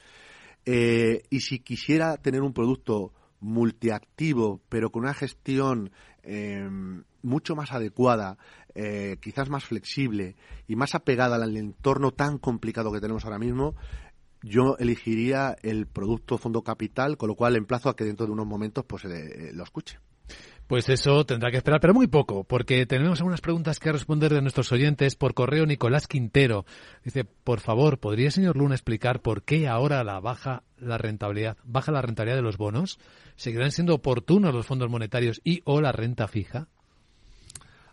Eh, 0.65 1.23
y 1.29 1.41
si 1.41 1.59
quisiera 1.59 2.17
tener 2.17 2.41
un 2.41 2.53
producto 2.53 3.13
multiactivo, 3.39 4.61
pero 4.69 4.91
con 4.91 5.03
una 5.03 5.13
gestión 5.13 5.91
em, 6.23 7.03
mucho 7.21 7.55
más 7.55 7.71
adecuada, 7.71 8.37
eh, 8.75 9.17
quizás 9.21 9.49
más 9.49 9.65
flexible 9.65 10.35
y 10.67 10.75
más 10.75 10.95
apegada 10.95 11.35
al 11.35 11.57
entorno 11.57 12.11
tan 12.11 12.37
complicado 12.37 12.91
que 12.91 13.01
tenemos 13.01 13.25
ahora 13.25 13.39
mismo, 13.39 13.75
yo 14.41 14.77
elegiría 14.77 15.55
el 15.63 15.87
producto 15.87 16.37
fondo 16.37 16.63
capital, 16.63 17.17
con 17.17 17.29
lo 17.29 17.35
cual 17.35 17.55
emplazo 17.55 17.89
a 17.89 17.95
que 17.95 18.05
dentro 18.05 18.25
de 18.25 18.31
unos 18.31 18.47
momentos 18.47 18.85
pues 18.85 19.05
eh, 19.05 19.51
lo 19.53 19.63
escuche. 19.63 19.99
Pues 20.69 20.87
eso 20.87 21.25
tendrá 21.25 21.49
que 21.49 21.57
esperar, 21.57 21.81
pero 21.81 21.95
muy 21.95 22.05
poco, 22.05 22.43
porque 22.43 22.85
tenemos 22.85 23.19
algunas 23.19 23.41
preguntas 23.41 23.79
que 23.79 23.91
responder 23.91 24.31
de 24.31 24.43
nuestros 24.43 24.71
oyentes 24.71 25.15
por 25.15 25.33
correo. 25.33 25.65
Nicolás 25.65 26.07
Quintero 26.07 26.63
dice, 27.03 27.23
por 27.23 27.59
favor, 27.59 27.97
¿podría 27.97 28.29
señor 28.29 28.55
Luna 28.55 28.75
explicar 28.75 29.19
por 29.23 29.41
qué 29.41 29.67
ahora 29.67 30.03
la 30.03 30.19
baja 30.19 30.61
la 30.77 30.99
rentabilidad, 30.99 31.57
baja 31.63 31.91
la 31.91 32.03
rentabilidad 32.03 32.35
de 32.35 32.43
los 32.43 32.57
bonos? 32.57 32.99
¿Seguirán 33.35 33.71
siendo 33.71 33.95
oportunos 33.95 34.53
los 34.53 34.67
fondos 34.67 34.91
monetarios 34.91 35.41
y 35.43 35.63
o 35.65 35.81
la 35.81 35.91
renta 35.91 36.27
fija? 36.27 36.67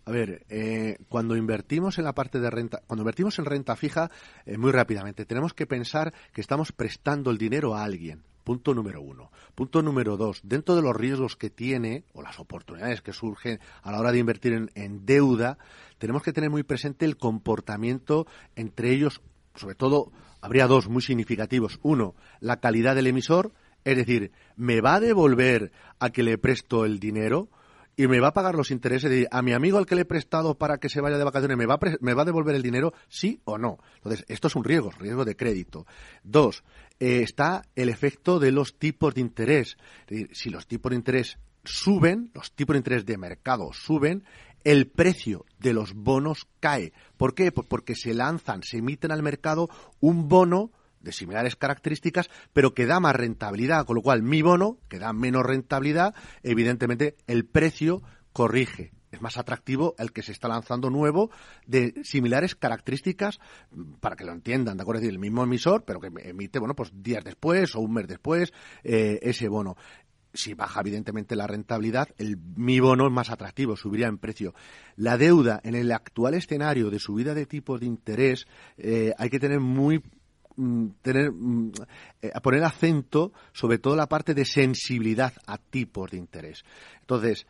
A 0.05 0.11
ver, 0.11 0.45
eh, 0.51 0.99
cuando 1.09 1.35
invertimos 1.35 1.97
en 1.97 2.05
la 2.05 2.15
parte 2.15 2.41
de 2.41 2.51
renta, 2.51 2.83
cuando 2.87 3.05
invertimos 3.05 3.39
en 3.39 3.47
renta 3.47 3.75
fija, 3.77 4.11
eh, 4.45 4.59
muy 4.59 4.71
rápidamente 4.71 5.25
tenemos 5.25 5.55
que 5.55 5.67
pensar 5.67 6.13
que 6.31 6.43
estamos 6.43 6.73
prestando 6.73 7.31
el 7.31 7.39
dinero 7.39 7.75
a 7.75 7.85
alguien. 7.85 8.23
Punto 8.47 8.75
número 8.75 9.03
uno. 9.03 9.33
Punto 9.57 9.83
número 9.83 10.17
dos. 10.17 10.41
Dentro 10.45 10.77
de 10.77 10.83
los 10.83 10.95
riesgos 10.95 11.35
que 11.35 11.51
tiene 11.51 12.05
o 12.13 12.23
las 12.23 12.39
oportunidades 12.39 13.03
que 13.03 13.13
surgen 13.13 13.59
a 13.83 13.91
la 13.91 13.99
hora 13.99 14.13
de 14.13 14.21
invertir 14.21 14.71
en, 14.73 15.05
deuda, 15.05 15.59
tenemos 15.99 16.23
que 16.23 16.33
tener 16.33 16.49
muy 16.49 16.63
presente 16.63 17.07
el 17.07 17.17
comportamiento 17.17 18.29
entre 18.55 18.93
ellos, 18.93 19.21
sobre 19.57 19.75
todo, 19.75 20.13
habría 20.41 20.69
dos 20.69 20.89
muy 20.89 21.03
significativos. 21.03 21.81
Uno, 21.83 22.15
la 22.39 22.61
calidad 22.61 22.95
del 22.95 23.09
emisor, 23.09 23.51
es 23.83 23.97
decir, 23.97 24.31
¿me 24.55 24.81
va 24.81 24.95
a 24.95 25.01
devolver 25.01 25.73
a 25.99 26.11
que 26.11 26.23
le 26.23 26.39
presto 26.39 26.85
el 26.85 27.01
dinero? 27.01 27.49
y 27.97 28.07
me 28.09 28.21
va 28.21 28.29
a 28.29 28.35
pagar 28.35 28.55
los 28.55 28.71
intereses 28.71 29.27
a 29.31 29.43
mi 29.43 29.53
amigo 29.55 29.79
al 29.79 29.87
que 29.87 29.95
le 29.95 30.03
he 30.03 30.07
prestado 30.07 30.57
para 30.57 30.79
que 30.79 30.91
se 30.91 31.01
vaya 31.01 31.17
de 31.17 31.25
vacaciones, 31.25 31.57
¿me 31.57 31.67
va, 31.67 31.75
a 31.75 31.81
me 32.01 32.15
va 32.15 32.23
a 32.23 32.27
devolver 32.27 32.55
el 32.55 32.63
dinero, 32.63 32.93
sí 33.09 33.41
o 33.45 33.57
no? 33.57 33.79
Entonces, 33.97 34.25
esto 34.29 34.49
es 34.49 34.55
un 34.55 34.65
riesgo, 34.65 34.91
riesgo 34.91 35.25
de 35.25 35.35
crédito. 35.35 35.87
Dos, 36.23 36.63
eh, 36.99 37.23
está 37.23 37.65
el 37.75 37.89
efecto 37.89 38.39
de 38.39 38.53
los 38.53 38.79
tipos 38.79 39.15
de 39.15 39.21
interés. 39.21 39.77
Si 40.33 40.51
los 40.51 40.67
tipos 40.67 40.91
de 40.91 40.97
interés 40.97 41.39
suben, 41.65 42.31
los 42.35 42.53
tipos 42.53 42.75
de 42.75 42.79
interés 42.79 43.07
de 43.07 43.19
mercado 43.19 43.73
suben, 43.73 44.25
el 44.65 44.89
precio 44.89 45.45
de 45.59 45.73
los 45.73 45.95
bonos 45.95 46.49
cae. 46.61 46.93
¿Por 47.17 47.35
qué? 47.35 47.53
Pues 47.53 47.67
porque 47.67 47.95
se 47.95 48.15
lanzan, 48.15 48.63
se 48.63 48.79
emiten 48.79 49.13
al 49.13 49.23
mercado 49.23 49.69
un 50.01 50.29
bono 50.29 50.73
de 51.01 51.13
similares 51.13 51.55
características, 51.55 52.31
pero 52.53 52.75
que 52.75 52.87
da 52.87 52.99
más 52.99 53.15
rentabilidad, 53.15 53.87
con 53.87 53.95
lo 53.95 54.03
cual 54.03 54.23
mi 54.23 54.43
bono, 54.43 54.79
que 54.89 54.99
da 54.99 55.13
menos 55.13 55.47
rentabilidad, 55.47 56.15
evidentemente 56.43 57.17
el 57.29 57.45
precio 57.45 58.03
corrige 58.33 58.96
es 59.17 59.23
más 59.23 59.37
atractivo 59.37 59.95
el 59.99 60.13
que 60.13 60.23
se 60.23 60.33
está 60.33 60.49
lanzando 60.49 60.91
nuevo 60.91 61.31
de 61.67 61.95
similares 62.05 62.55
características 62.55 63.41
para 64.01 64.17
que 64.17 64.25
lo 64.25 64.33
entiendan, 64.33 64.77
¿de 64.77 64.83
acuerdo? 64.83 64.99
Es 64.99 65.03
decir, 65.03 65.15
el 65.15 65.21
mismo 65.21 65.43
emisor, 65.43 65.85
pero 65.85 66.01
que 66.01 66.11
emite, 66.29 66.59
bueno, 66.59 66.75
pues 66.75 66.91
días 66.95 67.25
después 67.25 67.75
o 67.75 67.81
un 67.81 67.95
mes 67.95 68.07
después 68.07 68.53
eh, 68.85 69.19
ese 69.23 69.49
bono. 69.49 69.77
Si 70.33 70.53
baja 70.53 70.81
evidentemente 70.81 71.35
la 71.35 71.47
rentabilidad, 71.47 72.09
el, 72.19 72.37
mi 72.37 72.79
bono 72.79 73.07
es 73.07 73.13
más 73.13 73.31
atractivo, 73.31 73.75
subiría 73.75 74.07
en 74.07 74.19
precio. 74.19 74.55
La 74.97 75.17
deuda 75.17 75.61
en 75.65 75.75
el 75.75 75.91
actual 75.91 76.35
escenario 76.35 76.91
de 76.91 76.99
subida 76.99 77.35
de 77.35 77.47
tipo 77.47 77.79
de 77.79 77.87
interés 77.87 78.47
eh, 78.77 79.15
hay 79.17 79.31
que 79.31 79.41
tener 79.41 79.61
muy 79.61 80.03
mm, 80.57 80.89
tener 81.01 81.33
mm, 81.33 81.73
eh, 82.21 82.33
poner 82.43 82.65
acento 82.65 83.33
sobre 83.53 83.79
todo 83.79 83.97
la 83.97 84.09
parte 84.09 84.35
de 84.35 84.45
sensibilidad 84.45 85.33
a 85.47 85.57
tipos 85.57 86.11
de 86.11 86.19
interés. 86.19 86.65
Entonces, 87.01 87.47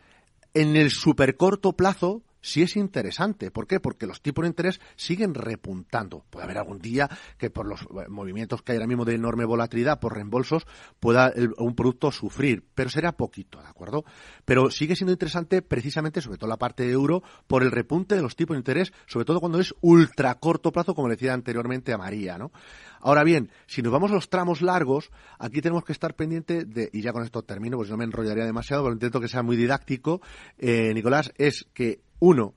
en 0.57 0.75
el 0.75 0.91
supercorto 0.91 1.75
plazo 1.75 2.23
sí 2.47 2.63
es 2.63 2.77
interesante. 2.77 3.51
¿Por 3.51 3.67
qué? 3.67 3.81
Porque 3.81 4.07
los 4.07 4.23
tipos 4.23 4.45
de 4.45 4.49
interés 4.49 4.81
siguen 4.95 5.35
repuntando. 5.35 6.25
Puede 6.31 6.45
haber 6.45 6.59
algún 6.59 6.79
día 6.79 7.11
que 7.39 7.51
por 7.51 7.67
los 7.67 7.83
eh, 7.83 8.09
movimientos 8.09 8.63
que 8.63 8.73
hay 8.73 8.77
ahora 8.77 8.87
mismo 8.87 9.05
de 9.05 9.15
enorme 9.15 9.45
volatilidad 9.45 9.99
por 9.99 10.15
reembolsos 10.15 10.67
pueda 11.01 11.33
un 11.59 11.75
producto 11.75 12.13
sufrir, 12.13 12.65
pero 12.75 12.89
será 12.89 13.13
poquito, 13.13 13.61
¿de 13.61 13.69
acuerdo? 13.69 14.05
Pero 14.45 14.71
sigue 14.71 14.95
siendo 14.95 15.13
interesante 15.13 15.61
precisamente, 15.61 16.21
sobre 16.21 16.39
todo 16.39 16.49
la 16.49 16.57
parte 16.57 16.85
de 16.85 16.93
euro, 16.93 17.23
por 17.47 17.63
el 17.63 17.73
repunte 17.73 18.15
de 18.15 18.23
los 18.23 18.37
tipos 18.37 18.55
de 18.55 18.61
interés, 18.61 18.93
sobre 19.07 19.25
todo 19.25 19.41
cuando 19.41 19.59
es 19.59 19.75
ultra 19.81 20.35
corto 20.37 20.71
plazo, 20.73 20.95
como 20.95 21.09
decía 21.09 21.35
anteriormente 21.35 21.93
a 21.93 21.99
María, 21.99 22.39
¿no? 22.39 22.53
Ahora 23.01 23.25
bien, 23.25 23.51
si 23.67 23.83
nos 23.83 23.93
vamos 23.93 24.11
a 24.11 24.15
los 24.15 24.31
tramos 24.31 24.63
largos, 24.63 25.11
aquí 25.39 25.61
tenemos 25.61 25.85
que 25.85 25.93
estar 25.93 26.15
pendiente 26.15 26.65
de, 26.65 26.91
y 26.93 27.03
ya 27.03 27.13
con 27.13 27.23
esto 27.23 27.43
termino, 27.43 27.77
pues 27.77 27.91
no 27.91 27.97
me 27.97 28.05
enrollaría 28.05 28.45
demasiado, 28.45 28.85
pero 28.85 28.95
intento 28.95 29.21
que 29.21 29.29
sea 29.29 29.43
muy 29.43 29.57
didáctico, 29.57 30.21
eh, 30.59 30.93
Nicolás, 30.95 31.33
es 31.37 31.67
que, 31.73 32.01
uno, 32.19 32.55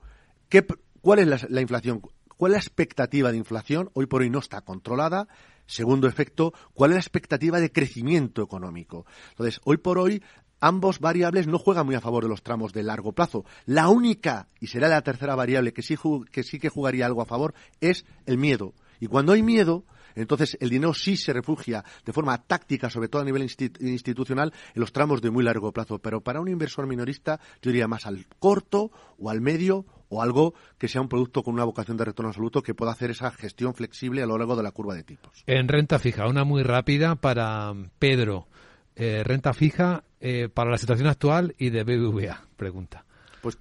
¿qué, 0.48 0.66
¿cuál 1.00 1.20
es 1.20 1.50
la, 1.50 1.60
inflación? 1.60 2.00
¿cuál 2.36 2.52
es 2.52 2.54
la 2.54 2.60
expectativa 2.60 3.30
de 3.30 3.38
inflación? 3.38 3.90
Hoy 3.94 4.06
por 4.06 4.22
hoy 4.22 4.30
no 4.30 4.38
está 4.38 4.60
controlada. 4.62 5.28
Segundo 5.66 6.08
efecto, 6.08 6.52
¿cuál 6.74 6.90
es 6.90 6.94
la 6.96 7.00
expectativa 7.00 7.60
de 7.60 7.70
crecimiento 7.70 8.42
económico? 8.42 9.06
Entonces, 9.30 9.60
hoy 9.64 9.76
por 9.76 9.98
hoy 9.98 10.22
ambos 10.60 10.98
variables 11.00 11.46
no 11.46 11.58
juegan 11.58 11.86
muy 11.86 11.94
a 11.94 12.00
favor 12.00 12.24
de 12.24 12.28
los 12.28 12.42
tramos 12.42 12.72
de 12.72 12.82
largo 12.82 13.12
plazo. 13.12 13.44
La 13.66 13.88
única, 13.88 14.48
y 14.60 14.66
será 14.66 14.88
la 14.88 15.02
tercera 15.02 15.34
variable 15.34 15.72
que 15.72 15.82
sí, 15.82 15.96
que 16.30 16.42
sí 16.42 16.58
que 16.58 16.68
jugaría 16.68 17.06
algo 17.06 17.22
a 17.22 17.26
favor, 17.26 17.54
es 17.80 18.04
el 18.26 18.38
miedo. 18.38 18.74
Y 18.98 19.06
cuando 19.06 19.32
hay 19.32 19.42
miedo, 19.42 19.84
entonces 20.14 20.56
el 20.60 20.70
dinero 20.70 20.94
sí 20.94 21.16
se 21.16 21.32
refugia 21.32 21.84
de 22.04 22.12
forma 22.12 22.38
táctica, 22.38 22.90
sobre 22.90 23.08
todo 23.08 23.22
a 23.22 23.24
nivel 23.24 23.42
institucional, 23.42 24.52
en 24.74 24.80
los 24.80 24.92
tramos 24.92 25.20
de 25.20 25.30
muy 25.30 25.44
largo 25.44 25.72
plazo. 25.72 25.98
Pero 25.98 26.20
para 26.20 26.40
un 26.40 26.48
inversor 26.48 26.86
minorista, 26.86 27.40
yo 27.62 27.70
diría 27.70 27.88
más 27.88 28.06
al 28.06 28.26
corto 28.38 28.90
o 29.18 29.30
al 29.30 29.40
medio 29.40 29.86
o 30.08 30.22
algo 30.22 30.54
que 30.76 30.88
sea 30.88 31.00
un 31.00 31.08
producto 31.08 31.42
con 31.42 31.54
una 31.54 31.64
vocación 31.64 31.96
de 31.96 32.04
retorno 32.04 32.28
absoluto 32.28 32.62
que 32.62 32.74
pueda 32.74 32.92
hacer 32.92 33.10
esa 33.10 33.30
gestión 33.30 33.74
flexible 33.74 34.22
a 34.22 34.26
lo 34.26 34.36
largo 34.36 34.56
de 34.56 34.62
la 34.62 34.72
curva 34.72 34.94
de 34.94 35.04
tipos. 35.04 35.44
En 35.46 35.68
renta 35.68 35.98
fija, 35.98 36.26
una 36.26 36.44
muy 36.44 36.62
rápida 36.62 37.14
para 37.14 37.72
Pedro. 37.98 38.48
Eh, 38.96 39.22
renta 39.24 39.54
fija 39.54 40.04
eh, 40.20 40.48
para 40.52 40.70
la 40.70 40.78
situación 40.78 41.08
actual 41.08 41.54
y 41.58 41.70
de 41.70 41.84
BBVA, 41.84 42.48
pregunta. 42.56 43.06
Pues 43.40 43.58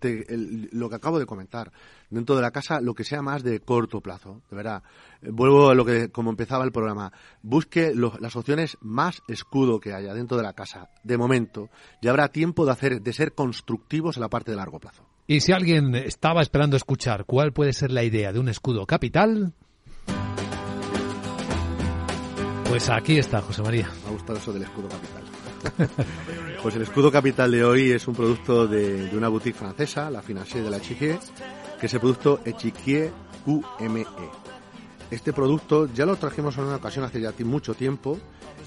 lo 0.72 0.90
que 0.90 0.96
acabo 0.96 1.20
de 1.20 1.26
comentar, 1.26 1.72
dentro 2.10 2.36
de 2.36 2.42
la 2.42 2.52
casa, 2.52 2.82
lo 2.82 2.94
que 2.94 3.04
sea 3.04 3.22
más 3.22 3.44
de 3.44 3.60
corto 3.60 4.02
plazo, 4.02 4.42
de 4.50 4.56
verdad. 4.56 4.84
Eh, 5.22 5.30
vuelvo 5.32 5.70
a 5.70 5.76
lo 5.76 5.86
que, 5.86 6.10
como 6.10 6.30
empezaba 6.30 6.64
el 6.64 6.72
programa, 6.72 7.12
busque 7.42 7.94
las 7.96 8.36
opciones 8.36 8.78
más 8.82 9.22
escudo 9.28 9.80
que 9.80 9.94
haya 9.94 10.14
dentro 10.14 10.38
de 10.38 10.44
la 10.44 10.54
casa, 10.54 10.90
de 11.04 11.18
momento, 11.18 11.70
y 12.02 12.08
habrá 12.08 12.30
tiempo 12.30 12.66
de 12.66 12.72
hacer, 12.72 13.02
de 13.02 13.14
ser 13.14 13.34
constructivos 13.34 14.18
en 14.18 14.22
la 14.22 14.30
parte 14.30 14.52
de 14.52 14.58
largo 14.58 14.80
plazo. 14.80 15.04
Y 15.28 15.42
si 15.42 15.52
alguien 15.52 15.94
estaba 15.96 16.42
esperando 16.42 16.76
escuchar 16.76 17.26
cuál 17.26 17.54
puede 17.54 17.74
ser 17.74 17.92
la 17.92 18.04
idea 18.04 18.34
de 18.34 18.40
un 18.40 18.50
escudo 18.50 18.86
capital, 18.86 19.54
pues 22.68 22.90
aquí 22.90 23.18
está, 23.18 23.42
José 23.42 23.62
María. 23.62 23.90
Me 24.04 24.10
ha 24.10 24.12
gustado 24.12 24.40
eso 24.40 24.54
del 24.54 24.64
escudo 24.64 24.88
capital. 24.90 26.46
pues 26.62 26.76
el 26.76 26.82
escudo 26.82 27.12
capital 27.12 27.52
de 27.52 27.64
hoy 27.64 27.92
es 27.92 28.08
un 28.08 28.16
producto 28.16 28.68
de, 28.68 29.10
una 29.14 29.30
boutique 29.30 29.58
francesa, 29.58 30.10
la 30.10 30.22
Financier 30.22 30.64
de 30.64 30.70
la 30.70 30.82
Chiquier, 30.82 31.18
que 31.80 31.86
es 31.86 31.94
el 31.94 32.00
producto 32.00 32.42
Echiquier 32.44 33.12
QME. 33.46 34.06
Este 35.10 35.32
producto 35.32 35.88
ya 35.94 36.06
lo 36.06 36.18
trajimos 36.18 36.58
en 36.58 36.66
una 36.66 36.76
ocasión 36.76 37.06
hace 37.06 37.22
ya 37.22 37.34
mucho 37.46 37.74
tiempo. 37.74 38.20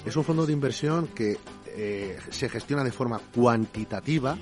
Es 0.05 0.15
un 0.15 0.23
fondo 0.23 0.45
de 0.45 0.53
inversión 0.53 1.07
que 1.07 1.37
eh, 1.67 2.17
se 2.29 2.49
gestiona 2.49 2.83
de 2.83 2.91
forma 2.91 3.19
cuantitativa. 3.19 4.37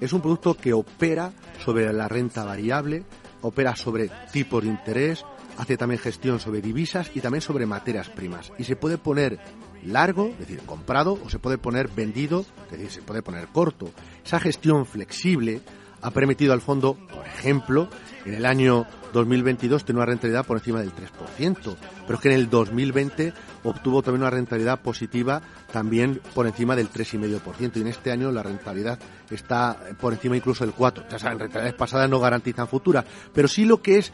Es 0.00 0.12
un 0.12 0.20
producto 0.20 0.54
que 0.54 0.72
opera 0.72 1.32
sobre 1.64 1.90
la 1.92 2.08
renta 2.08 2.44
variable, 2.44 3.04
opera 3.40 3.74
sobre 3.74 4.10
tipos 4.32 4.62
de 4.62 4.68
interés, 4.68 5.24
hace 5.56 5.76
también 5.76 6.00
gestión 6.00 6.40
sobre 6.40 6.60
divisas 6.60 7.10
y 7.14 7.20
también 7.20 7.42
sobre 7.42 7.66
materias 7.66 8.08
primas. 8.10 8.52
Y 8.58 8.64
se 8.64 8.76
puede 8.76 8.98
poner 8.98 9.38
largo, 9.84 10.28
es 10.28 10.38
decir, 10.40 10.60
comprado, 10.60 11.18
o 11.24 11.30
se 11.30 11.38
puede 11.38 11.58
poner 11.58 11.88
vendido, 11.88 12.44
es 12.66 12.72
decir, 12.72 12.90
se 12.90 13.02
puede 13.02 13.22
poner 13.22 13.48
corto. 13.48 13.90
Esa 14.24 14.40
gestión 14.40 14.86
flexible 14.86 15.60
ha 16.02 16.10
permitido 16.10 16.52
al 16.52 16.60
fondo, 16.60 16.94
por 17.12 17.26
ejemplo, 17.26 17.88
en 18.24 18.34
el 18.34 18.44
año 18.44 18.86
2022 19.12 19.84
tener 19.84 19.98
una 19.98 20.06
rentabilidad 20.06 20.44
por 20.44 20.58
encima 20.58 20.80
del 20.80 20.92
3%, 20.92 21.76
pero 22.06 22.14
es 22.14 22.20
que 22.20 22.28
en 22.28 22.34
el 22.34 22.50
2020 22.50 23.32
obtuvo 23.64 24.02
también 24.02 24.22
una 24.22 24.30
rentabilidad 24.30 24.80
positiva 24.80 25.42
también 25.72 26.20
por 26.34 26.46
encima 26.46 26.74
del 26.74 26.90
3,5% 26.90 27.76
y 27.76 27.80
en 27.80 27.86
este 27.86 28.10
año 28.10 28.32
la 28.32 28.42
rentabilidad 28.42 28.98
está 29.30 29.78
por 30.00 30.12
encima 30.12 30.36
incluso 30.36 30.64
del 30.64 30.74
4%. 30.74 31.08
Ya 31.08 31.18
saben, 31.18 31.38
rentabilidades 31.38 31.78
pasadas 31.78 32.10
no 32.10 32.20
garantizan 32.20 32.68
futuras, 32.68 33.04
pero 33.32 33.48
sí 33.48 33.64
lo 33.64 33.80
que 33.80 33.98
es 33.98 34.12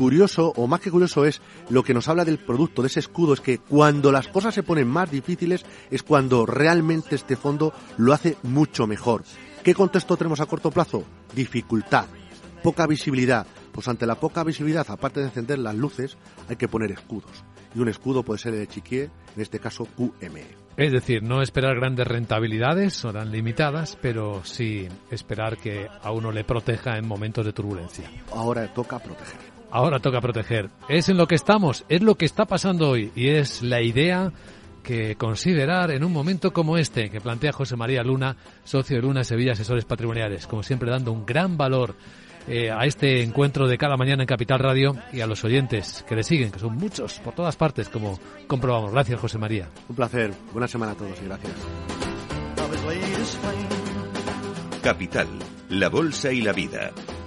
curioso, 0.00 0.54
o 0.56 0.66
más 0.66 0.80
que 0.80 0.90
curioso 0.90 1.26
es, 1.26 1.42
lo 1.68 1.82
que 1.82 1.92
nos 1.92 2.08
habla 2.08 2.24
del 2.24 2.38
producto, 2.38 2.80
de 2.80 2.88
ese 2.88 3.00
escudo, 3.00 3.34
es 3.34 3.42
que 3.42 3.58
cuando 3.58 4.10
las 4.10 4.28
cosas 4.28 4.54
se 4.54 4.62
ponen 4.62 4.88
más 4.88 5.10
difíciles 5.10 5.66
es 5.90 6.02
cuando 6.02 6.46
realmente 6.46 7.16
este 7.16 7.36
fondo 7.36 7.74
lo 7.98 8.14
hace 8.14 8.38
mucho 8.42 8.86
mejor. 8.86 9.24
¿Qué 9.62 9.74
contexto 9.74 10.16
tenemos 10.16 10.40
a 10.40 10.46
corto 10.46 10.70
plazo? 10.70 11.04
Dificultad, 11.34 12.06
poca 12.62 12.86
visibilidad. 12.86 13.46
Pues 13.72 13.88
ante 13.88 14.06
la 14.06 14.14
poca 14.14 14.42
visibilidad, 14.42 14.86
aparte 14.88 15.20
de 15.20 15.26
encender 15.26 15.58
las 15.58 15.74
luces, 15.74 16.16
hay 16.48 16.56
que 16.56 16.66
poner 16.66 16.92
escudos. 16.92 17.44
Y 17.74 17.80
un 17.80 17.90
escudo 17.90 18.22
puede 18.22 18.38
ser 18.38 18.54
el 18.54 18.60
de 18.60 18.68
Chiquier, 18.68 19.10
en 19.36 19.42
este 19.42 19.58
caso 19.58 19.84
QME. 19.84 20.46
Es 20.78 20.92
decir, 20.92 21.22
no 21.22 21.42
esperar 21.42 21.76
grandes 21.76 22.06
rentabilidades, 22.06 22.94
serán 22.94 23.30
limitadas, 23.30 23.98
pero 24.00 24.42
sí 24.44 24.88
esperar 25.10 25.58
que 25.58 25.88
a 26.02 26.10
uno 26.10 26.32
le 26.32 26.42
proteja 26.42 26.96
en 26.96 27.06
momentos 27.06 27.44
de 27.44 27.52
turbulencia. 27.52 28.10
Ahora 28.32 28.66
toca 28.72 28.98
proteger. 28.98 29.49
Ahora 29.70 30.00
toca 30.00 30.20
proteger. 30.20 30.70
Es 30.88 31.08
en 31.08 31.16
lo 31.16 31.26
que 31.26 31.36
estamos, 31.36 31.84
es 31.88 32.02
lo 32.02 32.16
que 32.16 32.24
está 32.24 32.44
pasando 32.44 32.90
hoy 32.90 33.12
y 33.14 33.28
es 33.28 33.62
la 33.62 33.80
idea 33.80 34.32
que 34.82 35.14
considerar 35.16 35.90
en 35.90 36.04
un 36.04 36.12
momento 36.12 36.52
como 36.52 36.76
este 36.76 37.10
que 37.10 37.20
plantea 37.20 37.52
José 37.52 37.76
María 37.76 38.02
Luna, 38.02 38.36
socio 38.64 38.96
de 38.96 39.02
Luna 39.02 39.24
Sevilla 39.24 39.52
Asesores 39.52 39.84
Patrimoniales, 39.84 40.46
como 40.46 40.62
siempre 40.62 40.90
dando 40.90 41.12
un 41.12 41.26
gran 41.26 41.56
valor 41.56 41.94
eh, 42.48 42.70
a 42.70 42.84
este 42.86 43.22
encuentro 43.22 43.68
de 43.68 43.78
cada 43.78 43.96
mañana 43.96 44.22
en 44.22 44.26
Capital 44.26 44.58
Radio 44.58 44.96
y 45.12 45.20
a 45.20 45.26
los 45.26 45.44
oyentes 45.44 46.04
que 46.08 46.16
le 46.16 46.24
siguen, 46.24 46.50
que 46.50 46.58
son 46.58 46.76
muchos 46.76 47.20
por 47.20 47.34
todas 47.34 47.56
partes, 47.56 47.88
como 47.88 48.18
comprobamos. 48.46 48.92
Gracias, 48.92 49.20
José 49.20 49.38
María. 49.38 49.68
Un 49.88 49.96
placer. 49.96 50.32
Buena 50.52 50.66
semana 50.66 50.92
a 50.92 50.94
todos 50.96 51.16
y 51.22 51.26
gracias. 51.26 51.52
Capital, 54.82 55.28
la 55.68 55.88
Bolsa 55.90 56.32
y 56.32 56.40
la 56.40 56.52
Vida 56.52 56.90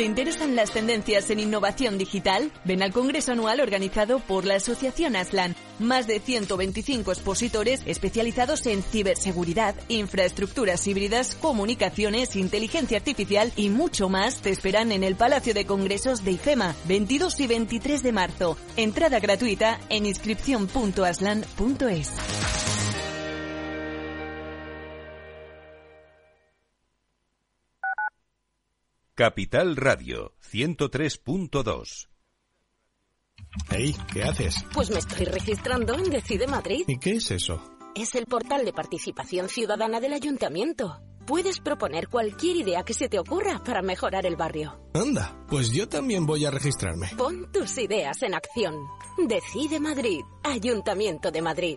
¿Te 0.00 0.06
interesan 0.06 0.56
las 0.56 0.70
tendencias 0.70 1.28
en 1.28 1.40
innovación 1.40 1.98
digital? 1.98 2.50
Ven 2.64 2.82
al 2.82 2.90
Congreso 2.90 3.32
Anual 3.32 3.60
organizado 3.60 4.20
por 4.20 4.46
la 4.46 4.54
Asociación 4.54 5.14
Aslan. 5.14 5.54
Más 5.78 6.06
de 6.06 6.20
125 6.20 7.12
expositores 7.12 7.82
especializados 7.84 8.64
en 8.64 8.82
ciberseguridad, 8.82 9.74
infraestructuras 9.88 10.86
híbridas, 10.86 11.34
comunicaciones, 11.34 12.34
inteligencia 12.34 12.96
artificial 12.96 13.52
y 13.56 13.68
mucho 13.68 14.08
más 14.08 14.40
te 14.40 14.48
esperan 14.48 14.90
en 14.90 15.04
el 15.04 15.16
Palacio 15.16 15.52
de 15.52 15.66
Congresos 15.66 16.24
de 16.24 16.30
IFEMA, 16.30 16.74
22 16.86 17.38
y 17.38 17.46
23 17.46 18.02
de 18.02 18.12
marzo. 18.12 18.56
Entrada 18.78 19.20
gratuita 19.20 19.80
en 19.90 20.06
inscripción.aslan.es. 20.06 22.69
Capital 29.20 29.76
Radio 29.76 30.32
103.2 30.50 32.08
Hey, 33.68 33.94
¿qué 34.10 34.22
haces? 34.22 34.64
Pues 34.72 34.90
me 34.90 34.98
estoy 34.98 35.26
registrando 35.26 35.92
en 35.92 36.04
Decide 36.04 36.46
Madrid. 36.46 36.84
¿Y 36.86 36.98
qué 36.98 37.10
es 37.10 37.30
eso? 37.30 37.62
Es 37.94 38.14
el 38.14 38.24
portal 38.24 38.64
de 38.64 38.72
participación 38.72 39.50
ciudadana 39.50 40.00
del 40.00 40.14
ayuntamiento. 40.14 41.02
Puedes 41.26 41.60
proponer 41.60 42.08
cualquier 42.08 42.56
idea 42.56 42.82
que 42.82 42.94
se 42.94 43.10
te 43.10 43.18
ocurra 43.18 43.62
para 43.62 43.82
mejorar 43.82 44.24
el 44.24 44.36
barrio. 44.36 44.80
Anda, 44.94 45.44
pues 45.50 45.70
yo 45.70 45.86
también 45.86 46.24
voy 46.24 46.46
a 46.46 46.50
registrarme. 46.50 47.10
Pon 47.18 47.52
tus 47.52 47.76
ideas 47.76 48.22
en 48.22 48.32
acción. 48.32 48.74
Decide 49.28 49.80
Madrid, 49.80 50.20
Ayuntamiento 50.44 51.30
de 51.30 51.42
Madrid. 51.42 51.76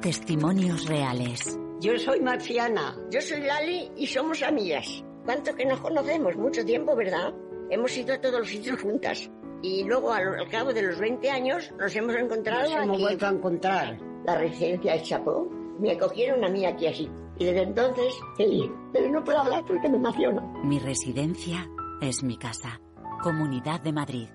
Testimonios 0.00 0.86
reales. 0.86 1.58
Yo 1.82 1.98
soy 1.98 2.20
Marciana. 2.20 2.96
Yo 3.10 3.20
soy 3.20 3.40
Lali 3.40 3.90
y 3.96 4.06
somos 4.06 4.40
amigas. 4.44 5.02
¿Cuánto 5.24 5.52
que 5.52 5.64
nos 5.64 5.80
conocemos? 5.80 6.36
Mucho 6.36 6.64
tiempo, 6.64 6.94
¿verdad? 6.94 7.34
Hemos 7.70 7.96
ido 7.96 8.14
a 8.14 8.20
todos 8.20 8.38
los 8.38 8.48
sitios 8.48 8.80
juntas. 8.80 9.28
Y 9.62 9.82
luego, 9.82 10.12
al, 10.12 10.48
cabo 10.48 10.72
de 10.72 10.82
los 10.82 11.00
20 11.00 11.28
años, 11.28 11.72
nos 11.76 11.96
hemos 11.96 12.14
encontrado 12.14 12.70
nos 12.70 12.84
hemos 12.84 13.00
vuelto 13.00 13.26
a 13.26 13.30
encontrar. 13.30 13.98
La 14.24 14.38
residencia 14.38 14.92
de 14.92 15.02
Chapó. 15.02 15.50
Me 15.80 15.90
acogieron 15.90 16.44
a 16.44 16.48
mí 16.48 16.64
aquí 16.64 16.86
así. 16.86 17.10
Y 17.40 17.46
desde 17.46 17.62
entonces, 17.62 18.14
feliz. 18.36 18.70
Pero 18.92 19.10
no 19.10 19.24
puedo 19.24 19.40
hablar 19.40 19.64
porque 19.66 19.88
me 19.88 19.96
emociono. 19.96 20.40
Mi 20.62 20.78
residencia 20.78 21.68
es 22.00 22.22
mi 22.22 22.36
casa. 22.36 22.80
Comunidad 23.24 23.80
de 23.80 23.92
Madrid. 23.92 24.28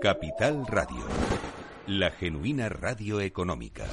Capital 0.00 0.66
Radio. 0.66 1.06
La 1.86 2.10
genuina 2.10 2.68
radio 2.68 3.20
económica. 3.20 3.84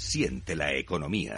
Siente 0.00 0.56
la 0.56 0.72
economía. 0.72 1.36